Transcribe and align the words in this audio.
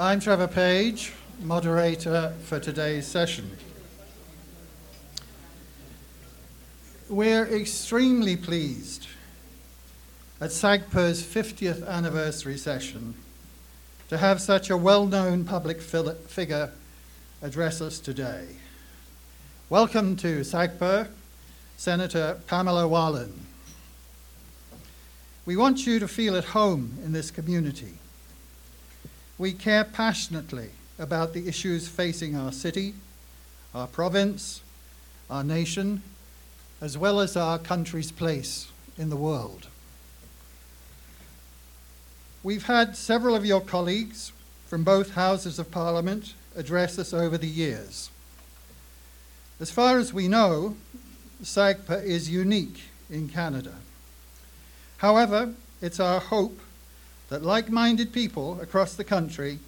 I'm 0.00 0.20
Trevor 0.20 0.46
Page, 0.46 1.12
moderator 1.42 2.32
for 2.44 2.60
today's 2.60 3.04
session. 3.04 3.50
We're 7.08 7.44
extremely 7.46 8.36
pleased 8.36 9.08
at 10.40 10.50
SAGPA's 10.50 11.24
50th 11.24 11.84
anniversary 11.84 12.56
session 12.56 13.14
to 14.08 14.18
have 14.18 14.40
such 14.40 14.70
a 14.70 14.76
well-known 14.76 15.44
public 15.44 15.80
figure 15.80 16.70
address 17.42 17.80
us 17.80 17.98
today. 17.98 18.46
Welcome 19.68 20.14
to 20.18 20.42
SAGPA, 20.42 21.08
Senator 21.76 22.38
Pamela 22.46 22.86
Wallin. 22.86 23.32
We 25.44 25.56
want 25.56 25.88
you 25.88 25.98
to 25.98 26.06
feel 26.06 26.36
at 26.36 26.44
home 26.44 26.96
in 27.04 27.12
this 27.12 27.32
community. 27.32 27.94
We 29.38 29.52
care 29.52 29.84
passionately 29.84 30.70
about 30.98 31.32
the 31.32 31.46
issues 31.46 31.86
facing 31.86 32.34
our 32.34 32.50
city, 32.50 32.94
our 33.72 33.86
province, 33.86 34.62
our 35.30 35.44
nation, 35.44 36.02
as 36.80 36.98
well 36.98 37.20
as 37.20 37.36
our 37.36 37.58
country's 37.58 38.10
place 38.10 38.68
in 38.98 39.10
the 39.10 39.16
world. 39.16 39.68
We've 42.42 42.66
had 42.66 42.96
several 42.96 43.36
of 43.36 43.46
your 43.46 43.60
colleagues 43.60 44.32
from 44.66 44.82
both 44.82 45.14
Houses 45.14 45.58
of 45.58 45.70
Parliament 45.70 46.34
address 46.56 46.98
us 46.98 47.12
over 47.12 47.38
the 47.38 47.48
years. 47.48 48.10
As 49.60 49.70
far 49.70 49.98
as 49.98 50.12
we 50.12 50.26
know, 50.26 50.76
SAGPA 51.42 52.04
is 52.04 52.28
unique 52.30 52.82
in 53.08 53.28
Canada. 53.28 53.74
However, 54.98 55.54
it's 55.80 56.00
our 56.00 56.20
hope 56.20 56.60
that 57.28 57.42
like 57.42 57.70
minded 57.70 58.12
people 58.12 58.60
across 58.60 58.94
the 58.94 59.04
country 59.04 59.58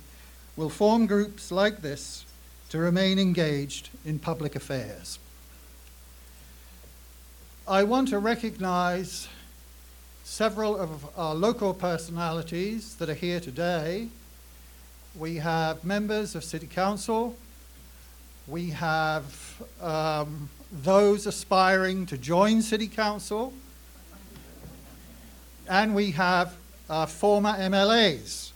will 0.57 0.71
form 0.71 1.07
groups 1.07 1.51
like 1.51 1.83
this 1.83 2.25
to 2.71 2.79
remain 2.79 3.19
engaged 3.19 3.91
in 4.05 4.19
public 4.19 4.55
affairs. 4.55 5.19
I 7.67 7.85
want 7.85 8.09
to 8.09 8.19
recognize 8.19 9.29
several 10.25 10.79
of 10.79 11.07
our 11.19 11.35
local 11.35 11.75
personalities 11.75 12.95
that 12.97 13.09
are 13.09 13.15
here 13.15 13.41
today. 13.41 14.09
We 15.15 15.37
have 15.37 15.85
members 15.85 16.35
of 16.35 16.45
City 16.45 16.67
Council, 16.67 17.37
we 18.47 18.71
have 18.71 19.63
um, 19.81 20.49
those 20.73 21.27
aspiring 21.27 22.07
to 22.07 22.19
join 22.19 22.63
City 22.63 22.89
Council, 22.89 23.53
and 25.69 25.95
we 25.95 26.13
have 26.13 26.57
former 27.07 27.53
MLAs 27.53 28.51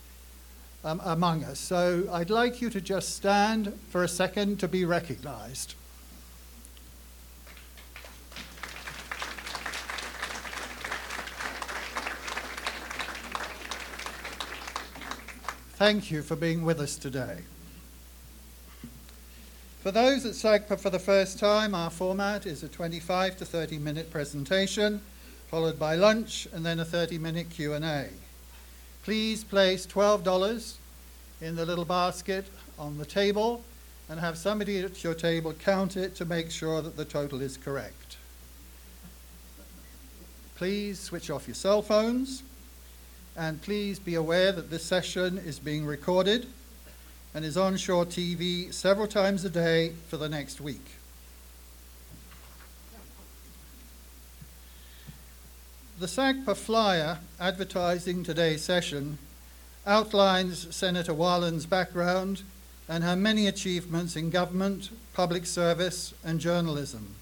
um, 0.85 1.01
among 1.05 1.45
us. 1.45 1.59
So 1.59 2.09
I'd 2.13 2.31
like 2.31 2.61
you 2.61 2.71
to 2.71 2.81
just 2.81 3.15
stand 3.15 3.79
for 3.91 4.03
a 4.03 4.09
second 4.09 4.61
to 4.61 4.69
be 4.69 4.85
recognized. 4.85 5.75
Thank 15.77 16.11
you 16.11 16.23
for 16.23 16.37
being 16.37 16.65
with 16.65 16.81
us 16.81 16.97
today. 16.97 17.39
For 19.83 19.91
those 19.91 20.25
at 20.25 20.33
SAGPA 20.33 20.81
for 20.81 20.89
the 20.89 20.99
first 20.99 21.39
time, 21.39 21.75
our 21.75 21.91
format 21.91 22.47
is 22.47 22.63
a 22.63 22.69
25 22.69 23.37
to 23.37 23.45
30 23.45 23.79
minute 23.79 24.11
presentation, 24.11 25.03
followed 25.55 25.79
by 25.79 25.95
lunch 25.95 26.49
and 26.53 26.67
then 26.67 26.81
a 26.81 26.85
30 26.85 27.17
minute 27.17 27.49
Q&A. 27.49 28.09
Please 29.05 29.45
place 29.45 29.87
$12 29.87 30.75
in 31.41 31.55
the 31.55 31.65
little 31.65 31.85
basket 31.85 32.45
on 32.77 32.99
the 32.99 33.07
table 33.07 33.63
and 34.09 34.19
have 34.19 34.37
somebody 34.37 34.81
at 34.81 35.05
your 35.05 35.15
table 35.15 35.53
count 35.53 35.97
it 35.97 36.17
to 36.17 36.25
make 36.25 36.51
sure 36.51 36.83
that 36.83 36.97
the 36.97 37.05
total 37.05 37.41
is 37.41 37.57
correct. 37.57 38.17
Please 40.57 40.99
switch 40.99 41.31
off 41.31 41.47
your 41.47 41.55
cell 41.55 41.83
phones 41.83 42.43
and 43.37 43.63
please 43.63 44.01
be 44.01 44.17
aware 44.17 44.51
that 44.51 44.71
this 44.71 44.85
session 44.85 45.39
is 45.39 45.61
being 45.61 45.87
recorded 45.87 46.49
and 47.33 47.45
is 47.45 47.57
on 47.57 47.77
Shaw 47.77 48.05
TV 48.05 48.75
several 48.75 49.07
times 49.07 49.45
a 49.45 49.51
day 49.51 49.93
for 50.09 50.17
the 50.17 50.29
next 50.29 50.61
week. 50.61 50.97
The 55.97 56.07
SAGPA 56.07 56.57
flyer 56.57 57.19
advertising 57.39 58.25
today's 58.25 58.65
session 58.65 59.19
outlines 59.87 60.75
Senator 60.75 61.15
Wallin's 61.15 61.67
background 61.67 62.43
and 62.89 63.05
her 63.05 63.15
many 63.15 63.47
achievements 63.47 64.17
in 64.17 64.31
government, 64.31 64.91
public 65.13 65.47
service, 65.47 66.13
and 66.25 66.41
journalism. 66.41 67.15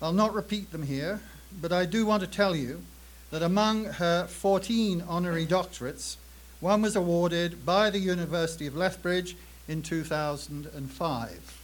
I'll 0.00 0.14
not 0.14 0.32
repeat 0.32 0.72
them 0.72 0.84
here, 0.84 1.20
but 1.60 1.72
I 1.72 1.84
do 1.84 2.06
want 2.06 2.22
to 2.22 2.26
tell 2.26 2.56
you 2.56 2.84
that 3.30 3.42
among 3.42 3.84
her 3.84 4.26
14 4.28 5.04
honorary 5.06 5.44
doctorates, 5.44 6.16
one 6.60 6.80
was 6.80 6.96
awarded 6.96 7.66
by 7.66 7.90
the 7.90 7.98
University 7.98 8.66
of 8.66 8.74
Lethbridge 8.74 9.36
in 9.68 9.82
2005. 9.82 11.61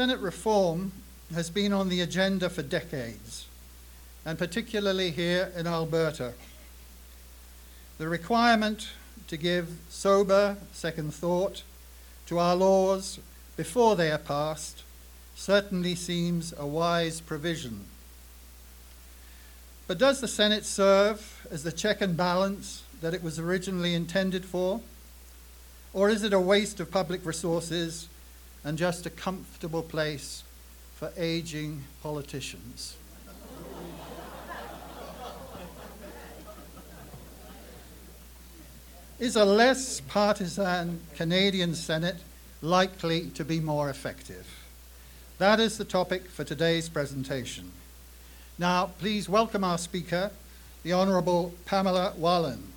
Senate 0.00 0.20
reform 0.20 0.92
has 1.34 1.50
been 1.50 1.74
on 1.74 1.90
the 1.90 2.00
agenda 2.00 2.48
for 2.48 2.62
decades, 2.62 3.46
and 4.24 4.38
particularly 4.38 5.10
here 5.10 5.52
in 5.54 5.66
Alberta. 5.66 6.32
The 7.98 8.08
requirement 8.08 8.88
to 9.28 9.36
give 9.36 9.68
sober 9.90 10.56
second 10.72 11.12
thought 11.12 11.64
to 12.28 12.38
our 12.38 12.56
laws 12.56 13.20
before 13.58 13.94
they 13.94 14.10
are 14.10 14.16
passed 14.16 14.84
certainly 15.36 15.94
seems 15.94 16.54
a 16.56 16.66
wise 16.66 17.20
provision. 17.20 17.84
But 19.86 19.98
does 19.98 20.22
the 20.22 20.28
Senate 20.28 20.64
serve 20.64 21.46
as 21.50 21.62
the 21.62 21.72
check 21.72 22.00
and 22.00 22.16
balance 22.16 22.84
that 23.02 23.12
it 23.12 23.22
was 23.22 23.38
originally 23.38 23.92
intended 23.92 24.46
for? 24.46 24.80
Or 25.92 26.08
is 26.08 26.22
it 26.22 26.32
a 26.32 26.40
waste 26.40 26.80
of 26.80 26.90
public 26.90 27.26
resources 27.26 28.08
and 28.64 28.76
just 28.76 29.06
a 29.06 29.10
comfortable 29.10 29.82
place 29.82 30.42
for 30.96 31.12
aging 31.16 31.84
politicians? 32.02 32.96
is 39.20 39.36
a 39.36 39.44
less 39.44 40.00
partisan 40.00 40.98
Canadian 41.14 41.74
Senate 41.74 42.16
likely 42.62 43.28
to 43.28 43.44
be 43.44 43.60
more 43.60 43.90
effective? 43.90 44.46
That 45.36 45.60
is 45.60 45.76
the 45.76 45.84
topic 45.84 46.28
for 46.30 46.42
today's 46.42 46.88
presentation. 46.88 47.70
Now, 48.58 48.92
please 48.98 49.28
welcome 49.28 49.62
our 49.62 49.76
speaker, 49.76 50.30
the 50.82 50.94
Honourable 50.94 51.54
Pamela 51.66 52.14
Wallin. 52.16 52.69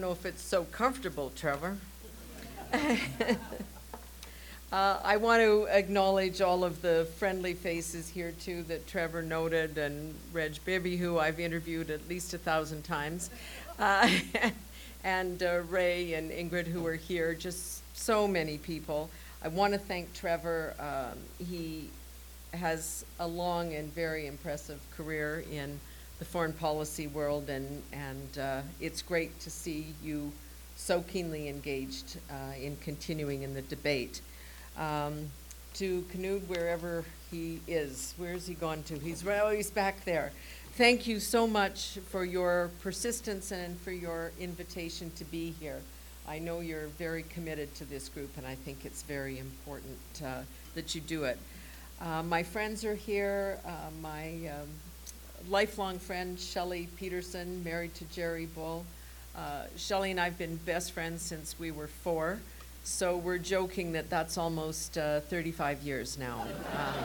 Don't 0.00 0.08
know 0.08 0.12
if 0.12 0.24
it's 0.24 0.42
so 0.42 0.64
comfortable, 0.64 1.30
Trevor. 1.36 1.76
Uh, 4.72 5.00
I 5.02 5.16
want 5.16 5.42
to 5.42 5.66
acknowledge 5.68 6.40
all 6.40 6.62
of 6.62 6.80
the 6.80 7.08
friendly 7.16 7.54
faces 7.54 8.08
here 8.08 8.32
too 8.38 8.62
that 8.68 8.86
Trevor 8.86 9.20
noted 9.20 9.76
and 9.78 10.14
Reg 10.32 10.64
Bibby, 10.64 10.96
who 10.96 11.18
I've 11.18 11.40
interviewed 11.40 11.90
at 11.90 12.08
least 12.08 12.34
a 12.34 12.38
thousand 12.38 12.84
times, 12.84 13.30
uh, 13.80 14.08
and 15.02 15.42
uh, 15.42 15.62
Ray 15.68 16.14
and 16.14 16.30
Ingrid, 16.30 16.68
who 16.68 16.86
are 16.86 16.94
here. 16.94 17.34
Just 17.34 17.82
so 17.96 18.28
many 18.28 18.58
people. 18.58 19.10
I 19.42 19.48
want 19.48 19.72
to 19.72 19.78
thank 19.80 20.14
Trevor. 20.14 20.74
Um, 20.78 21.18
he 21.44 21.90
has 22.54 23.04
a 23.18 23.26
long 23.26 23.74
and 23.74 23.92
very 23.92 24.28
impressive 24.28 24.78
career 24.96 25.42
in 25.50 25.80
the 26.20 26.24
foreign 26.26 26.52
policy 26.52 27.08
world, 27.08 27.48
and 27.48 27.82
and 27.92 28.38
uh, 28.38 28.60
it's 28.80 29.02
great 29.02 29.40
to 29.40 29.50
see 29.50 29.86
you 30.04 30.30
so 30.76 31.00
keenly 31.02 31.48
engaged 31.48 32.18
uh, 32.30 32.54
in 32.60 32.76
continuing 32.76 33.42
in 33.42 33.54
the 33.54 33.62
debate 33.62 34.20
um, 34.78 35.30
to 35.74 36.02
Knud 36.12 36.46
wherever 36.46 37.04
he 37.30 37.60
is. 37.66 38.14
Where's 38.18 38.46
he 38.46 38.54
gone 38.54 38.82
to? 38.84 38.98
He's 38.98 39.26
oh, 39.26 39.50
he's 39.50 39.70
back 39.70 40.04
there. 40.04 40.30
Thank 40.74 41.06
you 41.06 41.20
so 41.20 41.46
much 41.46 41.98
for 42.10 42.24
your 42.24 42.70
persistence 42.82 43.50
and 43.50 43.76
for 43.78 43.90
your 43.90 44.30
invitation 44.38 45.10
to 45.16 45.24
be 45.24 45.54
here. 45.58 45.80
I 46.28 46.38
know 46.38 46.60
you're 46.60 46.86
very 46.98 47.24
committed 47.24 47.74
to 47.76 47.84
this 47.86 48.10
group, 48.10 48.36
and 48.36 48.46
I 48.46 48.56
think 48.56 48.84
it's 48.84 49.02
very 49.02 49.38
important 49.38 49.98
uh, 50.24 50.42
that 50.74 50.94
you 50.94 51.00
do 51.00 51.24
it. 51.24 51.38
Uh, 52.00 52.22
my 52.22 52.42
friends 52.42 52.84
are 52.84 52.94
here. 52.94 53.58
Uh, 53.66 53.90
my 54.00 54.28
um, 54.46 54.68
lifelong 55.48 55.98
friend, 55.98 56.38
Shelley 56.38 56.88
Peterson, 56.96 57.62
married 57.64 57.94
to 57.96 58.04
Jerry 58.06 58.46
Bull. 58.46 58.84
Uh, 59.36 59.64
Shelley 59.76 60.10
and 60.10 60.20
I 60.20 60.24
have 60.24 60.38
been 60.38 60.56
best 60.56 60.92
friends 60.92 61.22
since 61.22 61.58
we 61.58 61.70
were 61.70 61.86
four, 61.86 62.40
so 62.84 63.16
we're 63.16 63.38
joking 63.38 63.92
that 63.92 64.10
that's 64.10 64.36
almost 64.36 64.98
uh, 64.98 65.20
35 65.20 65.82
years 65.82 66.18
now. 66.18 66.46
Um, 66.76 67.04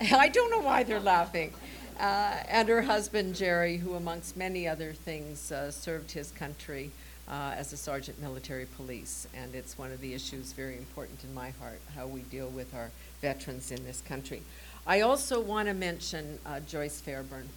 I 0.12 0.28
don't 0.28 0.50
know 0.50 0.60
why 0.60 0.82
they're 0.82 1.00
laughing. 1.00 1.52
Uh, 1.98 2.36
and 2.48 2.68
her 2.68 2.82
husband, 2.82 3.34
Jerry, 3.34 3.78
who, 3.78 3.94
amongst 3.94 4.36
many 4.36 4.68
other 4.68 4.92
things, 4.92 5.50
uh, 5.50 5.70
served 5.70 6.10
his 6.10 6.30
country 6.30 6.90
uh, 7.28 7.54
as 7.56 7.72
a 7.72 7.76
sergeant 7.76 8.20
military 8.20 8.66
police. 8.66 9.26
And 9.34 9.54
it's 9.54 9.78
one 9.78 9.90
of 9.90 10.00
the 10.00 10.12
issues 10.12 10.52
very 10.52 10.76
important 10.76 11.24
in 11.24 11.32
my 11.32 11.50
heart 11.50 11.80
how 11.94 12.06
we 12.06 12.20
deal 12.20 12.48
with 12.48 12.74
our 12.74 12.90
veterans 13.22 13.70
in 13.70 13.82
this 13.84 14.02
country. 14.02 14.42
I 14.88 15.00
also 15.00 15.40
want 15.40 15.66
to 15.66 15.74
mention 15.74 16.38
uh, 16.46 16.60
Joyce 16.60 17.00
Fairbairn, 17.00 17.48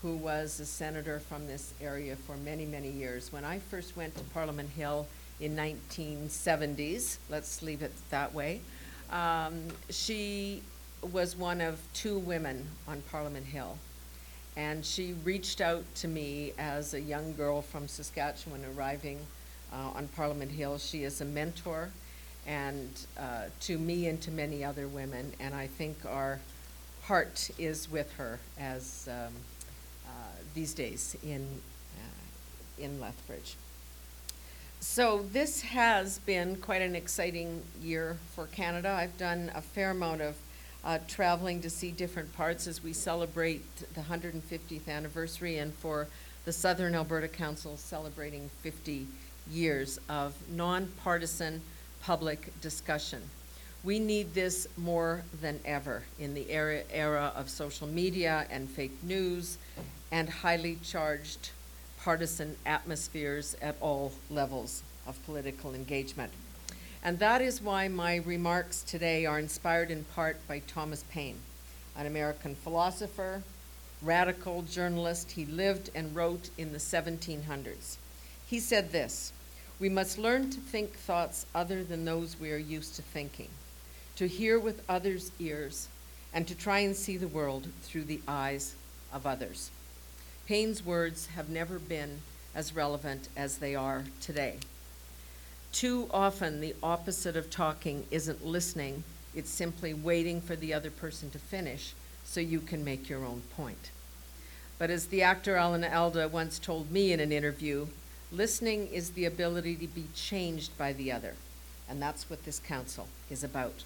who 0.00 0.14
was 0.14 0.60
a 0.60 0.64
senator 0.64 1.18
from 1.18 1.48
this 1.48 1.74
area 1.80 2.14
for 2.14 2.36
many, 2.36 2.64
many 2.66 2.88
years. 2.88 3.32
When 3.32 3.44
I 3.44 3.58
first 3.58 3.96
went 3.96 4.16
to 4.16 4.22
Parliament 4.32 4.70
Hill 4.70 5.08
in 5.40 5.56
1970s, 5.56 7.16
let's 7.28 7.62
leave 7.62 7.82
it 7.82 7.90
that 8.10 8.32
way, 8.32 8.60
um, 9.10 9.66
she 9.90 10.62
was 11.12 11.34
one 11.34 11.60
of 11.60 11.80
two 11.94 12.16
women 12.16 12.64
on 12.86 13.02
Parliament 13.10 13.46
Hill. 13.46 13.76
And 14.56 14.86
she 14.86 15.14
reached 15.24 15.60
out 15.60 15.82
to 15.96 16.06
me 16.06 16.52
as 16.58 16.94
a 16.94 17.00
young 17.00 17.34
girl 17.34 17.60
from 17.60 17.88
Saskatchewan 17.88 18.64
arriving 18.76 19.18
uh, 19.72 19.90
on 19.96 20.06
Parliament 20.14 20.52
Hill. 20.52 20.78
She 20.78 21.02
is 21.02 21.20
a 21.20 21.24
mentor 21.24 21.90
and 22.46 22.88
uh, 23.18 23.46
to 23.62 23.78
me 23.78 24.06
and 24.06 24.20
to 24.22 24.30
many 24.30 24.64
other 24.64 24.86
women, 24.86 25.32
and 25.38 25.54
I 25.54 25.66
think 25.66 25.98
our 26.06 26.40
heart 27.08 27.50
is 27.58 27.90
with 27.90 28.12
her 28.12 28.38
as 28.60 29.08
um, 29.10 29.32
uh, 30.06 30.10
these 30.52 30.74
days 30.74 31.16
in, 31.24 31.42
uh, 31.96 32.84
in 32.84 33.00
Lethbridge. 33.00 33.56
So 34.80 35.24
this 35.32 35.62
has 35.62 36.18
been 36.18 36.56
quite 36.56 36.82
an 36.82 36.94
exciting 36.94 37.62
year 37.82 38.18
for 38.34 38.46
Canada. 38.48 38.90
I've 38.90 39.16
done 39.16 39.50
a 39.54 39.62
fair 39.62 39.92
amount 39.92 40.20
of 40.20 40.36
uh, 40.84 40.98
traveling 41.08 41.62
to 41.62 41.70
see 41.70 41.92
different 41.92 42.36
parts 42.36 42.66
as 42.66 42.84
we 42.84 42.92
celebrate 42.92 43.64
the 43.94 44.02
150th 44.02 44.86
anniversary 44.86 45.56
and 45.56 45.72
for 45.72 46.08
the 46.44 46.52
Southern 46.52 46.94
Alberta 46.94 47.28
Council 47.28 47.78
celebrating 47.78 48.50
50 48.62 49.06
years 49.50 49.98
of 50.10 50.34
nonpartisan 50.50 51.62
public 52.02 52.52
discussion. 52.60 53.22
We 53.84 54.00
need 54.00 54.34
this 54.34 54.66
more 54.76 55.22
than 55.40 55.60
ever 55.64 56.02
in 56.18 56.34
the 56.34 56.50
era, 56.50 56.82
era 56.92 57.32
of 57.36 57.48
social 57.48 57.86
media 57.86 58.46
and 58.50 58.68
fake 58.68 59.04
news 59.04 59.56
and 60.10 60.28
highly 60.28 60.78
charged 60.82 61.50
partisan 62.00 62.56
atmospheres 62.66 63.56
at 63.62 63.76
all 63.80 64.12
levels 64.30 64.82
of 65.06 65.24
political 65.24 65.74
engagement. 65.74 66.32
And 67.02 67.20
that 67.20 67.40
is 67.40 67.62
why 67.62 67.86
my 67.88 68.16
remarks 68.16 68.82
today 68.82 69.26
are 69.26 69.38
inspired 69.38 69.90
in 69.90 70.04
part 70.04 70.36
by 70.48 70.58
Thomas 70.60 71.04
Paine, 71.10 71.38
an 71.96 72.06
American 72.06 72.56
philosopher, 72.56 73.42
radical 74.02 74.62
journalist. 74.62 75.32
He 75.32 75.46
lived 75.46 75.90
and 75.94 76.14
wrote 76.14 76.50
in 76.58 76.72
the 76.72 76.78
1700s. 76.78 77.96
He 78.46 78.58
said 78.58 78.90
this 78.90 79.32
We 79.78 79.88
must 79.88 80.18
learn 80.18 80.50
to 80.50 80.60
think 80.60 80.94
thoughts 80.94 81.46
other 81.54 81.84
than 81.84 82.04
those 82.04 82.40
we 82.40 82.50
are 82.50 82.56
used 82.56 82.96
to 82.96 83.02
thinking, 83.02 83.48
to 84.18 84.26
hear 84.26 84.58
with 84.58 84.82
others' 84.88 85.30
ears, 85.38 85.86
and 86.34 86.48
to 86.48 86.54
try 86.56 86.80
and 86.80 86.96
see 86.96 87.16
the 87.16 87.28
world 87.28 87.68
through 87.82 88.02
the 88.02 88.20
eyes 88.26 88.74
of 89.12 89.24
others. 89.24 89.70
Paine's 90.44 90.84
words 90.84 91.28
have 91.36 91.48
never 91.48 91.78
been 91.78 92.18
as 92.52 92.74
relevant 92.74 93.28
as 93.36 93.58
they 93.58 93.76
are 93.76 94.02
today. 94.20 94.56
Too 95.70 96.08
often, 96.10 96.60
the 96.60 96.74
opposite 96.82 97.36
of 97.36 97.48
talking 97.48 98.06
isn't 98.10 98.44
listening, 98.44 99.04
it's 99.36 99.50
simply 99.50 99.94
waiting 99.94 100.40
for 100.40 100.56
the 100.56 100.74
other 100.74 100.90
person 100.90 101.30
to 101.30 101.38
finish 101.38 101.94
so 102.24 102.40
you 102.40 102.58
can 102.58 102.84
make 102.84 103.08
your 103.08 103.24
own 103.24 103.42
point. 103.56 103.92
But 104.80 104.90
as 104.90 105.06
the 105.06 105.22
actor 105.22 105.54
Alan 105.54 105.84
Alda 105.84 106.26
once 106.26 106.58
told 106.58 106.90
me 106.90 107.12
in 107.12 107.20
an 107.20 107.30
interview, 107.30 107.86
listening 108.32 108.88
is 108.88 109.10
the 109.10 109.26
ability 109.26 109.76
to 109.76 109.86
be 109.86 110.06
changed 110.12 110.76
by 110.76 110.92
the 110.92 111.12
other. 111.12 111.34
And 111.88 112.02
that's 112.02 112.28
what 112.28 112.44
this 112.44 112.58
council 112.58 113.06
is 113.30 113.44
about. 113.44 113.84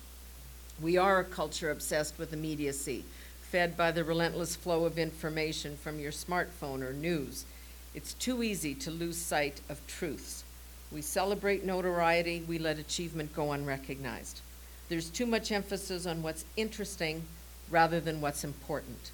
We 0.82 0.98
are 0.98 1.20
a 1.20 1.24
culture 1.24 1.70
obsessed 1.70 2.18
with 2.18 2.34
immediacy, 2.34 3.04
fed 3.40 3.76
by 3.76 3.92
the 3.92 4.04
relentless 4.04 4.56
flow 4.56 4.84
of 4.84 4.98
information 4.98 5.76
from 5.76 5.98
your 5.98 6.12
smartphone 6.12 6.82
or 6.82 6.92
news. 6.92 7.46
It's 7.94 8.12
too 8.14 8.42
easy 8.42 8.74
to 8.74 8.90
lose 8.90 9.16
sight 9.16 9.60
of 9.70 9.86
truths 9.86 10.44
we 10.92 11.02
celebrate 11.02 11.64
notoriety, 11.64 12.44
we 12.46 12.58
let 12.58 12.78
achievement 12.78 13.34
go 13.34 13.52
unrecognized. 13.52 14.40
There's 14.88 15.08
too 15.08 15.26
much 15.26 15.50
emphasis 15.50 16.06
on 16.06 16.22
what's 16.22 16.44
interesting 16.56 17.22
rather 17.70 17.98
than 17.98 18.20
what's 18.20 18.44
important. 18.44 19.10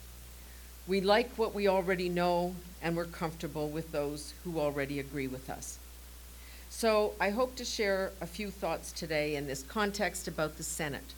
We 0.89 1.01
like 1.01 1.31
what 1.37 1.55
we 1.55 1.69
already 1.69 2.09
know, 2.09 2.57
and 2.83 2.97
we're 2.97 3.05
comfortable 3.05 3.69
with 3.69 3.93
those 3.93 4.35
who 4.43 4.59
already 4.59 4.99
agree 4.99 5.29
with 5.29 5.49
us. 5.49 5.79
So 6.69 7.15
I 7.21 7.31
hope 7.31 7.55
to 7.57 7.65
share 7.65 8.11
a 8.21 8.27
few 8.27 8.51
thoughts 8.51 8.91
today 8.91 9.37
in 9.37 9.47
this 9.47 9.63
context 9.63 10.27
about 10.27 10.57
the 10.57 10.65
Senate, 10.65 11.15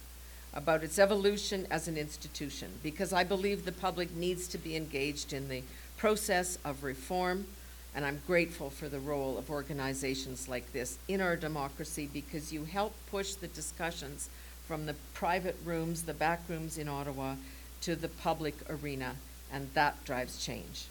about 0.53 0.83
its 0.83 0.99
evolution 0.99 1.67
as 1.71 1.89
an 1.89 1.97
institution, 1.97 2.69
because 2.83 3.13
I 3.13 3.25
believe 3.25 3.65
the 3.65 3.73
public 3.73 4.15
needs 4.15 4.49
to 4.49 4.59
be 4.59 4.77
engaged 4.77 5.33
in 5.33 5.49
the 5.49 5.63
process 5.97 6.59
of 6.65 6.83
reform 6.83 7.47
and 7.95 8.05
I'm 8.05 8.23
grateful 8.27 8.71
for 8.71 8.89
the 8.89 9.01
role 9.01 9.37
of 9.37 9.51
organizations 9.51 10.49
like 10.49 10.73
this 10.73 10.99
in 11.09 11.21
our 11.21 11.37
democracy 11.37 12.09
because 12.13 12.53
you 12.53 12.65
help 12.65 12.95
push 13.11 13.35
the 13.35 13.49
discussions 13.49 14.29
from 14.67 14.87
the 14.87 14.95
private 15.15 15.57
rooms, 15.65 16.03
the 16.03 16.15
back 16.15 16.41
rooms 16.49 16.79
in 16.79 16.89
Ottawa, 16.89 17.35
to 17.83 17.97
the 17.97 18.09
public 18.09 18.55
arena, 18.69 19.17
and 19.53 19.69
that 19.75 20.05
drives 20.05 20.45
change. 20.45 20.87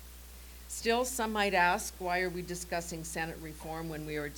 Still, 0.67 1.05
some 1.05 1.31
might 1.31 1.53
ask, 1.53 1.93
why 1.99 2.21
are 2.21 2.29
we 2.29 2.41
discussing 2.41 3.03
Senate 3.03 3.37
reform 3.41 3.87
when 3.87 4.05
we 4.05 4.17
are 4.17 4.31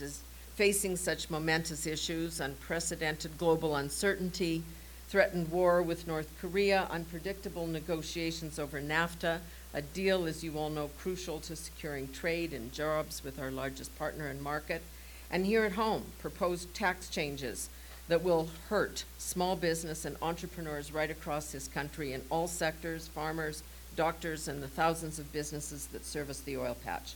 facing 0.56 0.96
such 0.96 1.30
momentous 1.30 1.88
issues, 1.88 2.40
unprecedented 2.40 3.38
global 3.38 3.76
uncertainty, 3.78 4.62
threatened 5.12 5.52
war 5.52 5.82
with 5.82 6.08
North 6.08 6.30
Korea, 6.40 6.88
unpredictable 6.90 7.68
negotiations 7.68 8.58
over 8.58 8.80
NAFTA, 8.80 9.40
a 9.74 9.82
deal, 9.82 10.26
as 10.26 10.42
you 10.42 10.58
all 10.58 10.70
know, 10.70 10.90
crucial 10.98 11.42
to 11.42 11.54
securing 11.54 12.08
trade 12.08 12.54
and 12.54 12.72
jobs 12.72 13.22
with 13.22 13.38
our 13.38 13.52
largest 13.52 13.94
partner 14.00 14.28
and 14.28 14.42
market. 14.42 14.82
And 15.30 15.46
here 15.46 15.66
at 15.66 15.74
home, 15.74 16.06
proposed 16.20 16.74
tax 16.74 17.10
changes 17.10 17.70
that 18.08 18.24
will 18.24 18.48
hurt 18.70 19.04
small 19.18 19.58
business 19.58 20.06
and 20.06 20.16
entrepreneurs 20.22 20.94
right 20.94 21.12
across 21.12 21.52
this 21.52 21.68
country 21.68 22.14
in 22.14 22.22
all 22.30 22.48
sectors 22.48 23.10
farmers, 23.10 23.64
doctors, 23.98 24.48
and 24.48 24.64
the 24.64 24.68
thousands 24.70 25.20
of 25.20 25.34
businesses 25.34 25.88
that 25.88 26.06
service 26.06 26.40
the 26.40 26.56
oil 26.56 26.78
patch. 26.86 27.16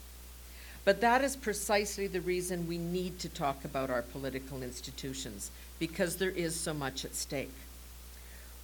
But 0.83 0.99
that 0.99 1.23
is 1.23 1.37
precisely 1.37 2.07
the 2.07 2.19
reason 2.19 2.67
we 2.67 2.77
need 2.77 3.19
to 3.19 3.29
talk 3.29 3.63
about 3.63 3.89
our 3.89 4.01
political 4.01 4.63
institutions, 4.63 5.49
because 5.79 6.17
there 6.17 6.29
is 6.29 6.59
so 6.59 6.73
much 6.73 7.05
at 7.05 7.15
stake. 7.15 7.53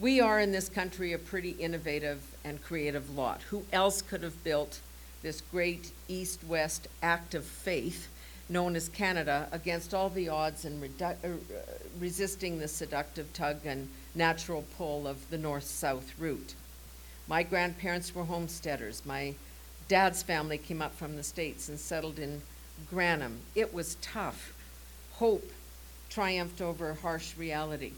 We 0.02 0.20
are 0.20 0.40
in 0.40 0.52
this 0.52 0.68
country 0.68 1.14
a 1.14 1.20
pretty 1.20 1.52
innovative 1.52 2.24
and 2.44 2.60
creative 2.64 3.16
lot. 3.16 3.44
Who 3.52 3.66
else 3.72 4.02
could 4.02 4.24
have 4.24 4.44
built 4.44 4.80
this 5.22 5.42
great 5.52 5.92
east 6.08 6.44
west 6.44 6.88
act 7.04 7.36
of 7.36 7.46
faith 7.46 8.08
known 8.50 8.76
as 8.76 8.90
Canada 8.90 9.48
against 9.52 9.94
all 9.94 10.10
the 10.10 10.28
odds 10.28 10.66
and 10.66 10.82
redu- 10.82 11.24
uh, 11.24 11.38
resisting 12.00 12.58
the 12.58 12.68
seductive 12.68 13.32
tug 13.34 13.58
and 13.64 13.90
natural 14.16 14.66
pull 14.76 15.06
of 15.06 15.30
the 15.30 15.38
north 15.38 15.66
south 15.66 16.12
route? 16.18 16.56
My 17.28 17.44
grandparents 17.44 18.16
were 18.16 18.24
homesteaders. 18.24 19.06
My 19.06 19.36
dad's 19.88 20.24
family 20.24 20.58
came 20.58 20.82
up 20.82 20.96
from 20.96 21.16
the 21.16 21.22
States 21.22 21.70
and 21.70 21.80
settled 21.80 22.18
in 22.18 22.42
Granham. 22.90 23.38
It 23.54 23.72
was 23.72 23.98
tough. 24.02 24.56
Hope 25.12 25.52
triumphed 26.10 26.60
over 26.60 26.96
harsh 26.96 27.38
reality 27.38 27.92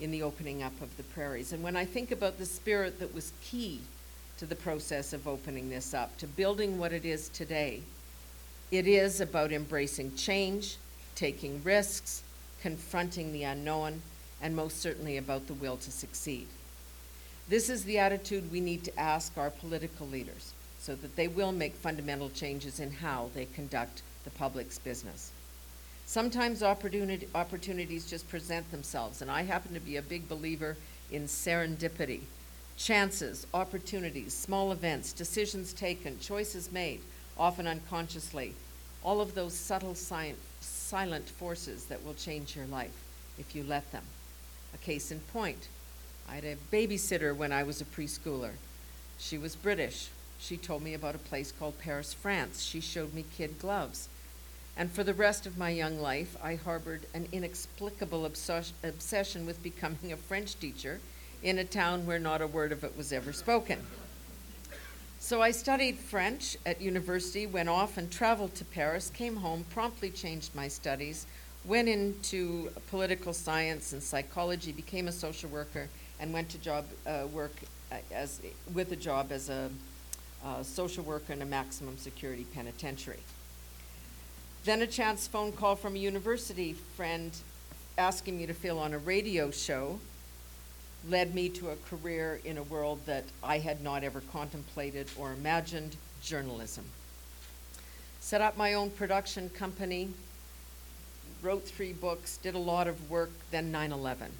in 0.00 0.10
the 0.10 0.22
opening 0.22 0.62
up 0.62 0.80
of 0.80 0.96
the 0.96 1.02
prairies. 1.02 1.52
And 1.52 1.62
when 1.62 1.76
I 1.76 1.84
think 1.84 2.10
about 2.10 2.38
the 2.38 2.46
spirit 2.46 2.98
that 3.00 3.14
was 3.14 3.32
key 3.42 3.80
to 4.38 4.46
the 4.46 4.54
process 4.54 5.12
of 5.12 5.26
opening 5.26 5.70
this 5.70 5.94
up, 5.94 6.16
to 6.18 6.26
building 6.26 6.78
what 6.78 6.92
it 6.92 7.04
is 7.04 7.28
today, 7.30 7.80
it 8.70 8.86
is 8.86 9.20
about 9.20 9.52
embracing 9.52 10.14
change, 10.16 10.76
taking 11.14 11.62
risks, 11.62 12.22
confronting 12.60 13.32
the 13.32 13.44
unknown, 13.44 14.02
and 14.42 14.54
most 14.54 14.80
certainly 14.80 15.16
about 15.16 15.46
the 15.46 15.54
will 15.54 15.76
to 15.78 15.90
succeed. 15.90 16.46
This 17.48 17.70
is 17.70 17.84
the 17.84 17.98
attitude 17.98 18.50
we 18.50 18.60
need 18.60 18.84
to 18.84 18.98
ask 18.98 19.38
our 19.38 19.50
political 19.50 20.06
leaders 20.06 20.52
so 20.78 20.94
that 20.96 21.16
they 21.16 21.28
will 21.28 21.52
make 21.52 21.74
fundamental 21.74 22.28
changes 22.30 22.80
in 22.80 22.90
how 22.90 23.30
they 23.34 23.46
conduct 23.46 24.02
the 24.24 24.30
public's 24.30 24.78
business. 24.78 25.30
Sometimes 26.08 26.62
opportunity, 26.62 27.26
opportunities 27.34 28.08
just 28.08 28.28
present 28.28 28.70
themselves, 28.70 29.22
and 29.22 29.30
I 29.30 29.42
happen 29.42 29.74
to 29.74 29.80
be 29.80 29.96
a 29.96 30.02
big 30.02 30.28
believer 30.28 30.76
in 31.10 31.24
serendipity. 31.24 32.20
Chances, 32.76 33.44
opportunities, 33.52 34.32
small 34.32 34.70
events, 34.70 35.12
decisions 35.12 35.72
taken, 35.72 36.20
choices 36.20 36.70
made, 36.70 37.00
often 37.36 37.66
unconsciously, 37.66 38.54
all 39.02 39.20
of 39.20 39.34
those 39.34 39.52
subtle 39.52 39.96
science, 39.96 40.38
silent 40.60 41.28
forces 41.28 41.86
that 41.86 42.04
will 42.04 42.14
change 42.14 42.54
your 42.54 42.66
life 42.66 43.02
if 43.36 43.56
you 43.56 43.64
let 43.64 43.90
them. 43.90 44.04
A 44.74 44.78
case 44.78 45.10
in 45.10 45.18
point 45.18 45.68
I 46.28 46.36
had 46.36 46.44
a 46.44 46.56
babysitter 46.72 47.34
when 47.34 47.50
I 47.52 47.64
was 47.64 47.80
a 47.80 47.84
preschooler. 47.84 48.52
She 49.18 49.38
was 49.38 49.56
British. 49.56 50.08
She 50.38 50.56
told 50.56 50.82
me 50.82 50.94
about 50.94 51.14
a 51.14 51.18
place 51.18 51.52
called 51.52 51.78
Paris, 51.78 52.14
France. 52.14 52.62
She 52.62 52.80
showed 52.80 53.12
me 53.14 53.24
kid 53.36 53.58
gloves. 53.58 54.08
And 54.76 54.90
for 54.90 55.02
the 55.02 55.14
rest 55.14 55.46
of 55.46 55.56
my 55.56 55.70
young 55.70 56.00
life, 56.00 56.36
I 56.42 56.56
harbored 56.56 57.06
an 57.14 57.28
inexplicable 57.32 58.26
obsession 58.26 59.46
with 59.46 59.62
becoming 59.62 60.12
a 60.12 60.16
French 60.16 60.58
teacher 60.58 61.00
in 61.42 61.58
a 61.58 61.64
town 61.64 62.06
where 62.06 62.18
not 62.18 62.42
a 62.42 62.46
word 62.46 62.72
of 62.72 62.84
it 62.84 62.96
was 62.96 63.12
ever 63.12 63.32
spoken. 63.32 63.78
So 65.18 65.40
I 65.40 65.50
studied 65.50 65.98
French 65.98 66.56
at 66.66 66.80
university, 66.80 67.46
went 67.46 67.68
off 67.68 67.96
and 67.96 68.10
traveled 68.10 68.54
to 68.56 68.64
Paris, 68.66 69.10
came 69.10 69.36
home, 69.36 69.64
promptly 69.70 70.10
changed 70.10 70.54
my 70.54 70.68
studies, 70.68 71.26
went 71.64 71.88
into 71.88 72.70
political 72.90 73.32
science 73.32 73.92
and 73.92 74.02
psychology, 74.02 74.72
became 74.72 75.08
a 75.08 75.12
social 75.12 75.48
worker, 75.48 75.88
and 76.20 76.32
went 76.32 76.48
to 76.50 76.58
job 76.58 76.84
uh, 77.06 77.26
work 77.32 77.52
as 78.12 78.40
with 78.74 78.92
a 78.92 78.96
job 78.96 79.32
as 79.32 79.48
a 79.48 79.70
uh, 80.44 80.62
social 80.62 81.02
worker 81.02 81.32
in 81.32 81.42
a 81.42 81.46
maximum 81.46 81.96
security 81.96 82.46
penitentiary. 82.54 83.20
Then 84.66 84.82
a 84.82 84.86
chance 84.88 85.28
phone 85.28 85.52
call 85.52 85.76
from 85.76 85.94
a 85.94 85.98
university 86.00 86.72
friend 86.72 87.30
asking 87.96 88.36
me 88.36 88.46
to 88.46 88.52
fill 88.52 88.80
on 88.80 88.94
a 88.94 88.98
radio 88.98 89.52
show 89.52 90.00
led 91.08 91.36
me 91.36 91.48
to 91.50 91.70
a 91.70 91.76
career 91.88 92.40
in 92.44 92.58
a 92.58 92.64
world 92.64 92.98
that 93.06 93.22
I 93.44 93.58
had 93.58 93.80
not 93.80 94.02
ever 94.02 94.20
contemplated 94.32 95.06
or 95.16 95.32
imagined 95.32 95.94
journalism. 96.20 96.84
Set 98.18 98.40
up 98.40 98.56
my 98.56 98.74
own 98.74 98.90
production 98.90 99.50
company, 99.50 100.08
wrote 101.42 101.62
three 101.62 101.92
books, 101.92 102.36
did 102.38 102.56
a 102.56 102.58
lot 102.58 102.88
of 102.88 103.08
work, 103.08 103.30
then 103.52 103.70
9 103.70 103.92
11. 103.92 104.32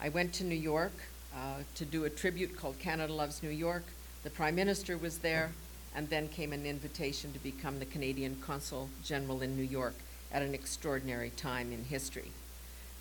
I 0.00 0.08
went 0.08 0.32
to 0.32 0.44
New 0.44 0.54
York 0.54 0.94
uh, 1.34 1.58
to 1.74 1.84
do 1.84 2.04
a 2.04 2.10
tribute 2.10 2.56
called 2.56 2.78
Canada 2.78 3.12
Loves 3.12 3.42
New 3.42 3.50
York. 3.50 3.84
The 4.22 4.30
Prime 4.30 4.54
Minister 4.54 4.96
was 4.96 5.18
there, 5.18 5.52
and 5.94 6.08
then 6.08 6.28
came 6.28 6.52
an 6.52 6.66
invitation 6.66 7.32
to 7.32 7.38
become 7.38 7.78
the 7.78 7.86
Canadian 7.86 8.36
Consul 8.40 8.88
General 9.04 9.42
in 9.42 9.56
New 9.56 9.62
York 9.62 9.94
at 10.32 10.42
an 10.42 10.54
extraordinary 10.54 11.30
time 11.30 11.72
in 11.72 11.84
history. 11.84 12.30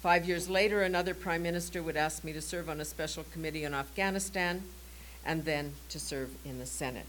Five 0.01 0.25
years 0.25 0.49
later, 0.49 0.83
another 0.83 1.13
Prime 1.13 1.43
Minister 1.43 1.81
would 1.81 1.97
ask 1.97 2.23
me 2.23 2.31
to 2.33 2.41
serve 2.41 2.69
on 2.69 2.79
a 2.79 2.85
special 2.85 3.25
committee 3.33 3.65
on 3.65 3.73
Afghanistan 3.73 4.63
and 5.25 5.43
then 5.43 5.73
to 5.89 5.99
serve 5.99 6.29
in 6.45 6.59
the 6.59 6.65
Senate. 6.65 7.07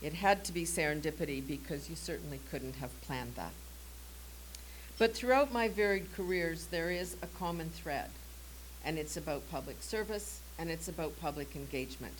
It 0.00 0.14
had 0.14 0.44
to 0.44 0.52
be 0.52 0.64
serendipity 0.64 1.44
because 1.44 1.90
you 1.90 1.96
certainly 1.96 2.40
couldn't 2.50 2.76
have 2.76 3.00
planned 3.02 3.34
that. 3.34 3.52
But 4.98 5.14
throughout 5.14 5.52
my 5.52 5.68
varied 5.68 6.14
careers, 6.14 6.66
there 6.66 6.90
is 6.90 7.16
a 7.22 7.26
common 7.26 7.70
thread 7.70 8.10
and 8.84 8.98
it's 8.98 9.16
about 9.16 9.50
public 9.50 9.82
service, 9.82 10.40
and 10.58 10.70
it's 10.70 10.88
about 10.88 11.20
public 11.20 11.54
engagement. 11.54 12.14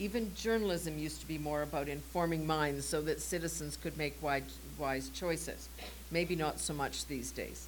Even 0.00 0.34
journalism 0.34 0.98
used 0.98 1.20
to 1.20 1.28
be 1.28 1.36
more 1.36 1.60
about 1.60 1.86
informing 1.86 2.46
minds 2.46 2.86
so 2.86 3.02
that 3.02 3.20
citizens 3.20 3.76
could 3.76 3.98
make 3.98 4.16
wise, 4.22 5.10
choices. 5.10 5.68
Maybe 6.10 6.34
not 6.34 6.58
so 6.58 6.72
much 6.72 7.04
these 7.04 7.30
days. 7.30 7.66